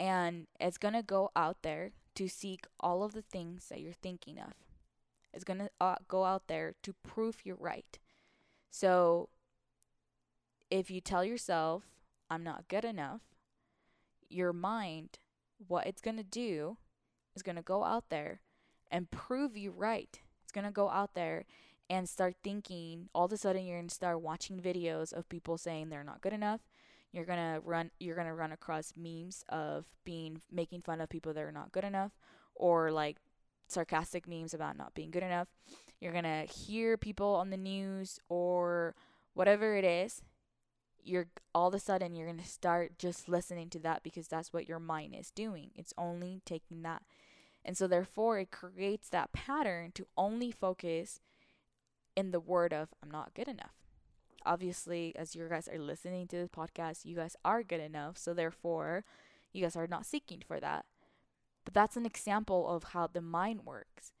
And 0.00 0.46
it's 0.58 0.78
going 0.78 0.94
to 0.94 1.02
go 1.02 1.30
out 1.36 1.58
there 1.60 1.90
to 2.14 2.26
seek 2.26 2.64
all 2.80 3.02
of 3.02 3.12
the 3.12 3.20
things 3.20 3.68
that 3.68 3.82
you're 3.82 3.92
thinking 3.92 4.38
of. 4.38 4.54
It's 5.34 5.44
going 5.44 5.58
to 5.58 5.70
uh, 5.78 5.96
go 6.08 6.24
out 6.24 6.44
there 6.48 6.72
to 6.84 6.94
prove 7.06 7.44
you're 7.44 7.56
right. 7.56 7.98
So 8.70 9.28
if 10.70 10.90
you 10.90 11.02
tell 11.02 11.22
yourself, 11.22 11.82
I'm 12.30 12.42
not 12.42 12.66
good 12.66 12.86
enough, 12.86 13.20
your 14.30 14.54
mind 14.54 15.18
what 15.66 15.86
it's 15.86 16.00
going 16.00 16.16
to 16.16 16.22
do 16.22 16.76
is 17.34 17.42
going 17.42 17.56
to 17.56 17.62
go 17.62 17.84
out 17.84 18.10
there 18.10 18.40
and 18.90 19.10
prove 19.10 19.56
you 19.56 19.70
right. 19.70 20.20
It's 20.42 20.52
going 20.52 20.66
to 20.66 20.70
go 20.72 20.88
out 20.88 21.14
there 21.14 21.44
and 21.90 22.08
start 22.08 22.36
thinking 22.42 23.08
all 23.14 23.26
of 23.26 23.32
a 23.32 23.36
sudden 23.36 23.64
you're 23.64 23.78
going 23.78 23.88
to 23.88 23.94
start 23.94 24.20
watching 24.20 24.60
videos 24.60 25.12
of 25.12 25.28
people 25.28 25.56
saying 25.56 25.88
they're 25.88 26.04
not 26.04 26.20
good 26.20 26.32
enough. 26.32 26.60
You're 27.12 27.24
going 27.24 27.38
to 27.38 27.60
run 27.64 27.90
you're 27.98 28.14
going 28.14 28.26
to 28.26 28.34
run 28.34 28.52
across 28.52 28.92
memes 28.96 29.42
of 29.48 29.86
being 30.04 30.42
making 30.52 30.82
fun 30.82 31.00
of 31.00 31.08
people 31.08 31.32
that 31.32 31.42
are 31.42 31.52
not 31.52 31.72
good 31.72 31.84
enough 31.84 32.12
or 32.54 32.90
like 32.90 33.16
sarcastic 33.68 34.28
memes 34.28 34.52
about 34.52 34.76
not 34.76 34.94
being 34.94 35.10
good 35.10 35.22
enough. 35.22 35.48
You're 36.00 36.12
going 36.12 36.24
to 36.24 36.44
hear 36.52 36.96
people 36.96 37.34
on 37.34 37.50
the 37.50 37.56
news 37.56 38.20
or 38.28 38.94
whatever 39.32 39.74
it 39.76 39.84
is 39.84 40.22
you're 41.08 41.28
all 41.54 41.68
of 41.68 41.74
a 41.74 41.78
sudden 41.78 42.14
you're 42.14 42.26
going 42.26 42.38
to 42.38 42.46
start 42.46 42.98
just 42.98 43.28
listening 43.28 43.70
to 43.70 43.78
that 43.80 44.02
because 44.02 44.28
that's 44.28 44.52
what 44.52 44.68
your 44.68 44.78
mind 44.78 45.14
is 45.18 45.30
doing. 45.30 45.70
It's 45.74 45.94
only 45.96 46.40
taking 46.44 46.82
that. 46.82 47.02
And 47.64 47.76
so 47.76 47.86
therefore 47.86 48.38
it 48.38 48.50
creates 48.50 49.08
that 49.08 49.32
pattern 49.32 49.92
to 49.94 50.06
only 50.16 50.50
focus 50.50 51.20
in 52.16 52.30
the 52.30 52.40
word 52.40 52.72
of 52.72 52.88
I'm 53.02 53.10
not 53.10 53.34
good 53.34 53.48
enough. 53.48 53.74
Obviously, 54.46 55.14
as 55.16 55.34
you 55.34 55.46
guys 55.48 55.68
are 55.68 55.78
listening 55.78 56.26
to 56.28 56.36
this 56.36 56.48
podcast, 56.48 57.04
you 57.04 57.16
guys 57.16 57.36
are 57.44 57.62
good 57.62 57.80
enough. 57.80 58.16
So 58.16 58.32
therefore, 58.32 59.04
you 59.52 59.62
guys 59.62 59.76
are 59.76 59.86
not 59.86 60.06
seeking 60.06 60.42
for 60.46 60.60
that. 60.60 60.86
But 61.64 61.74
that's 61.74 61.96
an 61.96 62.06
example 62.06 62.68
of 62.68 62.84
how 62.84 63.08
the 63.08 63.20
mind 63.20 63.60
works. 63.64 64.12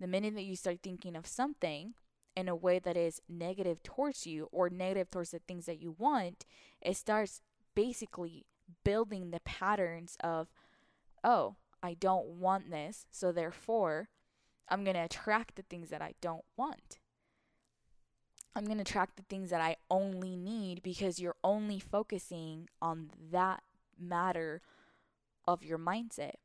The 0.00 0.06
minute 0.06 0.34
that 0.34 0.42
you 0.42 0.56
start 0.56 0.80
thinking 0.82 1.14
of 1.14 1.26
something, 1.26 1.94
in 2.36 2.48
a 2.48 2.54
way 2.54 2.78
that 2.78 2.96
is 2.96 3.22
negative 3.28 3.82
towards 3.82 4.26
you 4.26 4.48
or 4.52 4.68
negative 4.68 5.10
towards 5.10 5.30
the 5.30 5.38
things 5.38 5.66
that 5.66 5.80
you 5.80 5.96
want, 5.98 6.44
it 6.82 6.96
starts 6.96 7.40
basically 7.74 8.44
building 8.84 9.30
the 9.30 9.40
patterns 9.40 10.16
of, 10.22 10.48
oh, 11.24 11.56
I 11.82 11.94
don't 11.94 12.26
want 12.26 12.70
this, 12.70 13.06
so 13.10 13.32
therefore 13.32 14.08
I'm 14.68 14.84
going 14.84 14.96
to 14.96 15.04
attract 15.04 15.56
the 15.56 15.62
things 15.62 15.90
that 15.90 16.02
I 16.02 16.14
don't 16.20 16.44
want. 16.56 16.98
I'm 18.54 18.64
going 18.64 18.78
to 18.78 18.82
attract 18.82 19.16
the 19.16 19.24
things 19.28 19.50
that 19.50 19.60
I 19.60 19.76
only 19.90 20.34
need 20.34 20.82
because 20.82 21.20
you're 21.20 21.36
only 21.44 21.78
focusing 21.78 22.68
on 22.80 23.10
that 23.30 23.62
matter 23.98 24.62
of 25.46 25.62
your 25.62 25.78
mindset. 25.78 26.36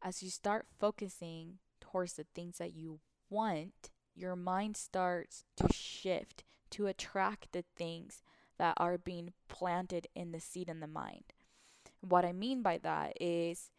As 0.00 0.22
you 0.22 0.30
start 0.30 0.66
focusing 0.80 1.58
towards 1.80 2.14
the 2.14 2.26
things 2.34 2.58
that 2.58 2.74
you 2.74 3.00
want, 3.28 3.90
your 4.14 4.36
mind 4.36 4.76
starts 4.76 5.44
to 5.56 5.72
shift 5.72 6.44
to 6.70 6.86
attract 6.86 7.52
the 7.52 7.64
things 7.76 8.22
that 8.58 8.74
are 8.76 8.98
being 8.98 9.32
planted 9.48 10.06
in 10.14 10.32
the 10.32 10.40
seed 10.40 10.68
in 10.68 10.80
the 10.80 10.86
mind. 10.86 11.24
What 12.00 12.24
I 12.24 12.32
mean 12.32 12.62
by 12.62 12.78
that 12.78 13.14
is 13.20 13.70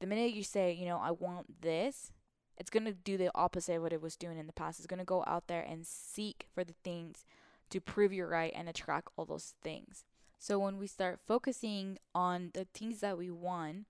the 0.00 0.06
minute 0.06 0.32
you 0.32 0.42
say, 0.42 0.72
you 0.72 0.86
know, 0.86 0.98
I 0.98 1.10
want 1.10 1.60
this, 1.62 2.12
it's 2.56 2.70
going 2.70 2.84
to 2.84 2.92
do 2.92 3.16
the 3.16 3.30
opposite 3.34 3.76
of 3.76 3.82
what 3.82 3.92
it 3.92 4.02
was 4.02 4.16
doing 4.16 4.38
in 4.38 4.46
the 4.46 4.52
past. 4.52 4.78
It's 4.78 4.86
going 4.86 4.98
to 4.98 5.04
go 5.04 5.24
out 5.26 5.46
there 5.46 5.62
and 5.62 5.86
seek 5.86 6.46
for 6.54 6.64
the 6.64 6.74
things 6.84 7.24
to 7.70 7.80
prove 7.80 8.12
you're 8.12 8.28
right 8.28 8.52
and 8.54 8.68
attract 8.68 9.08
all 9.16 9.24
those 9.24 9.54
things. 9.62 10.04
So 10.38 10.58
when 10.58 10.78
we 10.78 10.86
start 10.86 11.20
focusing 11.26 11.98
on 12.14 12.50
the 12.54 12.66
things 12.74 13.00
that 13.00 13.18
we 13.18 13.30
want, 13.30 13.86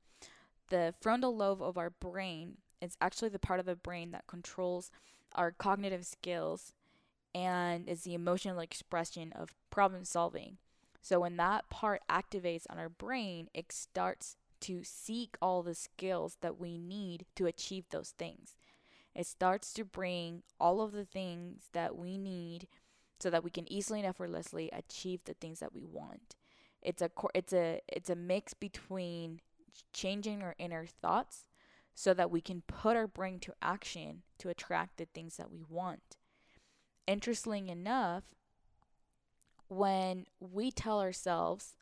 the 0.68 0.94
frontal 1.00 1.36
lobe 1.36 1.62
of 1.62 1.78
our 1.78 1.90
brain 1.90 2.58
is 2.80 2.96
actually 3.00 3.28
the 3.28 3.38
part 3.38 3.60
of 3.60 3.66
the 3.66 3.76
brain 3.76 4.10
that 4.12 4.26
controls 4.26 4.90
our 5.34 5.50
cognitive 5.50 6.06
skills 6.06 6.72
and 7.34 7.88
is 7.88 8.02
the 8.02 8.14
emotional 8.14 8.60
expression 8.60 9.32
of 9.32 9.54
problem 9.70 10.04
solving. 10.04 10.58
So 11.00 11.20
when 11.20 11.36
that 11.36 11.70
part 11.70 12.02
activates 12.10 12.64
on 12.68 12.78
our 12.78 12.88
brain, 12.88 13.48
it 13.54 13.72
starts 13.72 14.36
to 14.62 14.82
seek 14.84 15.36
all 15.40 15.62
the 15.62 15.74
skills 15.74 16.36
that 16.42 16.58
we 16.58 16.76
need 16.76 17.24
to 17.36 17.46
achieve 17.46 17.86
those 17.90 18.10
things. 18.10 18.54
It 19.14 19.26
starts 19.26 19.72
to 19.74 19.84
bring 19.84 20.42
all 20.60 20.82
of 20.82 20.92
the 20.92 21.04
things 21.04 21.68
that 21.72 21.96
we 21.96 22.18
need 22.18 22.68
so 23.18 23.30
that 23.30 23.44
we 23.44 23.50
can 23.50 23.70
easily 23.72 24.00
and 24.00 24.08
effortlessly 24.08 24.70
achieve 24.72 25.24
the 25.24 25.34
things 25.34 25.60
that 25.60 25.74
we 25.74 25.84
want. 25.84 26.36
It's 26.82 27.02
a 27.02 27.10
it's 27.34 27.52
a 27.52 27.80
it's 27.88 28.08
a 28.08 28.16
mix 28.16 28.54
between 28.54 29.40
changing 29.92 30.42
our 30.42 30.54
inner 30.58 30.86
thoughts 30.86 31.44
so 31.94 32.14
that 32.14 32.30
we 32.30 32.40
can 32.40 32.62
put 32.66 32.96
our 32.96 33.06
brain 33.06 33.38
to 33.40 33.54
action 33.60 34.22
to 34.38 34.48
attract 34.48 34.96
the 34.96 35.06
things 35.06 35.36
that 35.36 35.50
we 35.50 35.62
want. 35.68 36.16
Interestingly 37.06 37.68
enough, 37.68 38.24
when 39.68 40.26
we 40.40 40.70
tell 40.70 41.00
ourselves, 41.00 41.76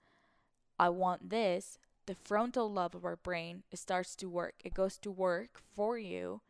I 0.78 0.88
want 0.88 1.30
this, 1.30 1.78
the 2.06 2.14
frontal 2.14 2.72
lobe 2.72 2.96
of 2.96 3.04
our 3.04 3.16
brain 3.16 3.62
starts 3.74 4.16
to 4.16 4.28
work. 4.28 4.54
It 4.64 4.74
goes 4.74 4.98
to 4.98 5.10
work 5.10 5.60
for 5.74 5.98
you 5.98 6.40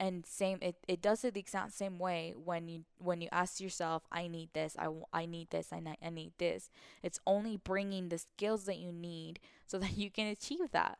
and 0.00 0.24
same 0.24 0.58
it, 0.62 0.76
it 0.88 1.02
does 1.02 1.24
it 1.24 1.34
the 1.34 1.40
exact 1.40 1.74
same 1.74 1.98
way 1.98 2.32
when 2.42 2.66
you 2.68 2.84
when 2.98 3.20
you 3.20 3.28
ask 3.30 3.60
yourself 3.60 4.02
i 4.10 4.26
need 4.26 4.48
this 4.54 4.74
i, 4.78 4.88
I 5.12 5.26
need 5.26 5.50
this 5.50 5.68
I, 5.72 5.82
I 6.02 6.10
need 6.10 6.32
this 6.38 6.70
it's 7.02 7.20
only 7.26 7.58
bringing 7.58 8.08
the 8.08 8.18
skills 8.18 8.64
that 8.64 8.78
you 8.78 8.90
need 8.90 9.38
so 9.66 9.78
that 9.78 9.92
you 9.96 10.10
can 10.10 10.26
achieve 10.26 10.70
that 10.72 10.98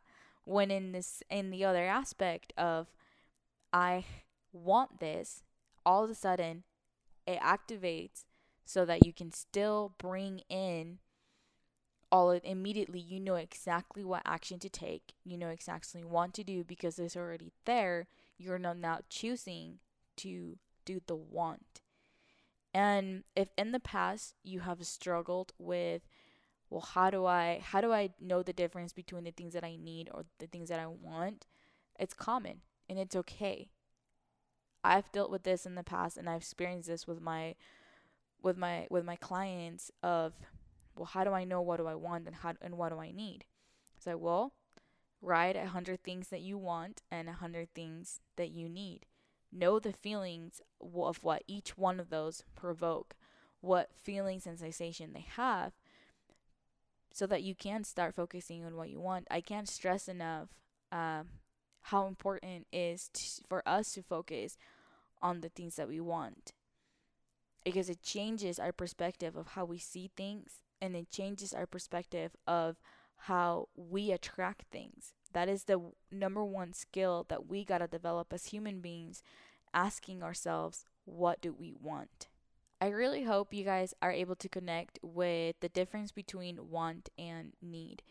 when 0.51 0.71
in 0.71 0.93
this 0.93 1.23
in 1.31 1.51
the 1.51 1.65
other 1.65 1.87
aspect 1.87 2.53
of 2.57 2.89
I 3.73 4.05
want 4.53 5.01
this, 5.01 5.43
all 5.87 6.05
of 6.05 6.11
a 6.11 6.15
sudden 6.15 6.65
it 7.27 7.41
activates 7.41 8.25
so 8.65 8.85
that 8.85 9.07
you 9.07 9.13
can 9.13 9.33
still 9.33 9.95
bring 9.99 10.41
in 10.49 10.99
all 12.13 12.31
of 12.33 12.43
immediately 12.45 12.99
you 12.99 13.21
know 13.21 13.37
exactly 13.37 14.03
what 14.03 14.23
action 14.25 14.59
to 14.59 14.69
take 14.69 15.13
you 15.25 15.39
know 15.39 15.49
exactly 15.49 16.03
what 16.03 16.35
to 16.35 16.43
do 16.43 16.65
because 16.65 16.99
it's 16.99 17.17
already 17.17 17.53
there 17.67 18.09
you're 18.41 18.59
not 18.59 18.77
now 18.79 18.99
choosing 19.09 19.79
to 20.17 20.57
do 20.85 21.01
the 21.07 21.15
want. 21.17 21.83
And 22.73 23.25
if 23.37 23.51
in 23.59 23.73
the 23.73 23.81
past 23.81 24.35
you 24.43 24.61
have 24.61 24.85
struggled 24.87 25.53
with 25.59 26.03
well 26.71 26.81
how 26.81 27.11
do 27.11 27.27
i 27.27 27.61
how 27.63 27.81
do 27.81 27.93
i 27.93 28.11
know 28.21 28.43
the 28.43 28.53
difference 28.53 28.93
between 28.93 29.25
the 29.25 29.33
things 29.33 29.53
that 29.53 29.65
i 29.65 29.77
need 29.77 30.09
or 30.15 30.25
the 30.39 30.47
things 30.47 30.69
that 30.69 30.79
i 30.79 30.87
want? 30.87 31.47
It's 31.99 32.15
common 32.15 32.63
and 32.89 32.99
it's 32.99 33.15
okay. 33.15 33.69
I've 34.83 35.13
dealt 35.13 35.31
with 35.31 35.43
this 35.43 35.67
in 35.67 35.75
the 35.75 35.83
past 35.83 36.17
and 36.17 36.31
i've 36.31 36.41
experienced 36.41 36.89
this 36.89 37.07
with 37.07 37.21
my 37.21 37.57
with 38.43 38.57
my 38.57 38.87
with 38.89 39.05
my 39.05 39.17
clients 39.17 39.91
of 40.03 40.33
well 40.97 41.05
how 41.05 41.25
do 41.25 41.33
i 41.33 41.45
know 41.45 41.61
what 41.61 41.77
do 41.77 41.87
i 41.87 41.95
want 41.95 42.27
and 42.27 42.37
how 42.37 42.55
and 42.63 42.79
what 42.79 42.91
do 42.91 42.99
i 42.99 43.11
need? 43.11 43.45
So 43.99 44.17
well 44.17 44.55
write 45.21 45.57
a 45.57 45.67
hundred 45.67 46.03
things 46.03 46.29
that 46.29 46.41
you 46.41 46.57
want 46.57 47.03
and 47.11 47.29
a 47.29 47.35
hundred 47.35 47.75
things 47.75 48.21
that 48.37 48.51
you 48.51 48.69
need. 48.69 49.05
Know 49.53 49.79
the 49.79 49.93
feelings 49.93 50.63
of 50.81 51.23
what 51.23 51.43
each 51.47 51.77
one 51.77 52.01
of 52.01 52.09
those 52.09 52.45
provoke 52.55 53.17
what 53.61 53.91
feelings 53.95 54.47
and 54.47 54.59
sensation 54.59 55.13
they 55.13 55.27
have 55.37 55.73
so 57.13 57.27
that 57.27 57.43
you 57.43 57.55
can 57.55 57.85
start 57.85 58.15
focusing 58.15 58.65
on 58.65 58.77
what 58.77 58.91
you 58.91 59.01
want. 59.01 59.27
I 59.31 59.41
can't 59.41 59.69
stress 59.69 60.09
enough 60.09 60.49
um, 60.93 61.29
how 61.83 62.07
important 62.07 62.67
it 62.73 62.77
is 62.77 63.11
to, 63.15 63.43
for 63.49 63.63
us 63.67 63.93
to 63.93 64.03
focus 64.03 64.57
on 65.23 65.41
the 65.41 65.49
things 65.49 65.77
that 65.77 65.89
we 65.89 66.01
want 66.01 66.53
because 67.65 67.91
it 67.91 68.03
changes 68.03 68.59
our 68.59 68.73
perspective 68.73 69.37
of 69.37 69.49
how 69.49 69.65
we 69.65 69.79
see 69.79 70.11
things 70.17 70.61
and 70.81 70.97
it 70.97 71.11
changes 71.11 71.53
our 71.53 71.67
perspective 71.67 72.33
of 72.47 72.77
how 73.25 73.69
we 73.77 74.11
attract 74.11 74.65
things. 74.71 75.13
That 75.33 75.49
is 75.49 75.65
the 75.65 75.81
number 76.11 76.45
one 76.45 76.73
skill 76.73 77.27
that 77.29 77.47
we 77.47 77.65
got 77.65 77.79
to 77.79 77.87
develop 77.87 78.33
as 78.33 78.47
human 78.47 78.81
beings, 78.81 79.23
asking 79.75 80.23
ourselves, 80.23 80.85
what 81.05 81.41
do 81.41 81.53
we 81.53 81.75
want? 81.79 82.29
I 82.81 82.89
really 82.89 83.25
hope 83.25 83.53
you 83.53 83.65
guys 83.65 83.93
are 84.01 84.13
able 84.13 84.37
to 84.37 84.49
connect 84.49 84.99
with 85.03 85.57
the 85.61 85.69
difference 85.69 86.13
between 86.13 86.71
want 86.71 87.11
and 87.19 87.53
need. 87.61 88.03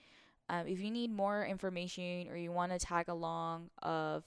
Um, 0.47 0.67
if 0.67 0.79
you 0.79 0.91
need 0.91 1.11
more 1.11 1.45
information 1.45 2.27
or 2.29 2.37
you 2.37 2.51
want 2.51 2.71
to 2.71 2.79
tag 2.79 3.07
along 3.07 3.69
of 3.81 4.23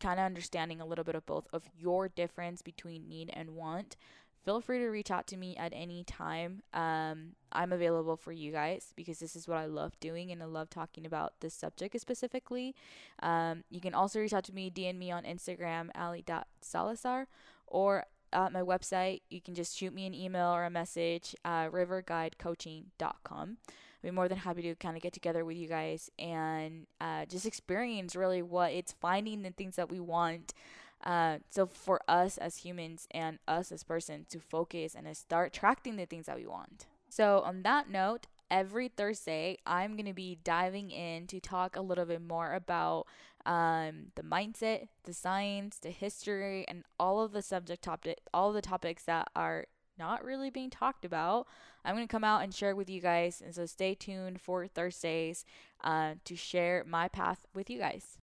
kind 0.00 0.20
of 0.20 0.26
understanding 0.26 0.80
a 0.80 0.86
little 0.86 1.04
bit 1.04 1.14
of 1.14 1.26
both 1.26 1.46
of 1.52 1.64
your 1.76 2.08
difference 2.08 2.62
between 2.62 3.08
need 3.08 3.30
and 3.32 3.50
want, 3.50 3.96
feel 4.44 4.60
free 4.60 4.78
to 4.78 4.88
reach 4.88 5.10
out 5.10 5.26
to 5.26 5.36
me 5.36 5.56
at 5.56 5.72
any 5.74 6.04
time. 6.04 6.62
Um, 6.72 7.32
I'm 7.52 7.72
available 7.72 8.16
for 8.16 8.32
you 8.32 8.52
guys 8.52 8.92
because 8.94 9.18
this 9.18 9.36
is 9.36 9.48
what 9.48 9.58
I 9.58 9.66
love 9.66 9.98
doing 10.00 10.30
and 10.30 10.42
I 10.42 10.46
love 10.46 10.70
talking 10.70 11.06
about 11.06 11.34
this 11.40 11.54
subject 11.54 11.98
specifically. 12.00 12.74
Um, 13.22 13.64
you 13.70 13.80
can 13.80 13.94
also 13.94 14.20
reach 14.20 14.32
out 14.32 14.44
to 14.44 14.54
me, 14.54 14.70
DM 14.70 14.96
me 14.98 15.10
on 15.10 15.24
Instagram, 15.24 15.90
ali.salazar, 15.94 17.26
or 17.66 18.04
at 18.32 18.52
my 18.52 18.62
website, 18.62 19.22
you 19.30 19.40
can 19.40 19.54
just 19.54 19.76
shoot 19.76 19.94
me 19.94 20.06
an 20.06 20.14
email 20.14 20.48
or 20.48 20.64
a 20.64 20.70
message, 20.70 21.34
uh, 21.44 21.68
riverguidecoaching.com. 21.68 23.56
I'd 23.68 24.06
be 24.06 24.10
more 24.10 24.28
than 24.28 24.38
happy 24.38 24.62
to 24.62 24.74
kind 24.76 24.96
of 24.96 25.02
get 25.02 25.12
together 25.12 25.44
with 25.44 25.56
you 25.56 25.68
guys 25.68 26.10
and 26.18 26.86
uh, 27.00 27.24
just 27.26 27.46
experience 27.46 28.14
really 28.14 28.42
what 28.42 28.72
it's 28.72 28.92
finding 28.92 29.42
the 29.42 29.50
things 29.50 29.76
that 29.76 29.90
we 29.90 29.98
want. 29.98 30.54
Uh, 31.02 31.38
so 31.50 31.66
for 31.66 32.00
us 32.08 32.38
as 32.38 32.58
humans 32.58 33.06
and 33.10 33.38
us 33.46 33.72
as 33.72 33.82
persons 33.84 34.26
to 34.28 34.40
focus 34.40 34.94
and 34.94 35.06
to 35.06 35.14
start 35.14 35.52
tracking 35.52 35.96
the 35.96 36.06
things 36.06 36.26
that 36.26 36.36
we 36.36 36.46
want. 36.46 36.86
So 37.08 37.40
on 37.44 37.62
that 37.62 37.88
note, 37.90 38.26
every 38.50 38.88
Thursday, 38.88 39.58
I'm 39.66 39.96
going 39.96 40.06
to 40.06 40.12
be 40.12 40.38
diving 40.42 40.90
in 40.90 41.26
to 41.28 41.40
talk 41.40 41.76
a 41.76 41.80
little 41.80 42.04
bit 42.04 42.22
more 42.22 42.54
about 42.54 43.06
um, 43.48 44.12
the 44.14 44.22
mindset, 44.22 44.88
the 45.04 45.14
science, 45.14 45.78
the 45.78 45.90
history, 45.90 46.66
and 46.68 46.84
all 47.00 47.22
of 47.22 47.32
the 47.32 47.40
subject 47.42 47.82
topic, 47.82 48.20
all 48.32 48.52
the 48.52 48.60
topics 48.62 49.04
that 49.04 49.28
are 49.34 49.66
not 49.98 50.22
really 50.22 50.50
being 50.50 50.70
talked 50.70 51.04
about. 51.04 51.46
I'm 51.84 51.94
going 51.96 52.06
to 52.06 52.12
come 52.12 52.24
out 52.24 52.42
and 52.42 52.54
share 52.54 52.76
with 52.76 52.90
you 52.90 53.00
guys. 53.00 53.42
And 53.44 53.54
so 53.54 53.64
stay 53.66 53.94
tuned 53.94 54.40
for 54.40 54.66
Thursdays 54.66 55.44
uh, 55.82 56.14
to 56.24 56.36
share 56.36 56.84
my 56.86 57.08
path 57.08 57.46
with 57.54 57.70
you 57.70 57.78
guys. 57.78 58.16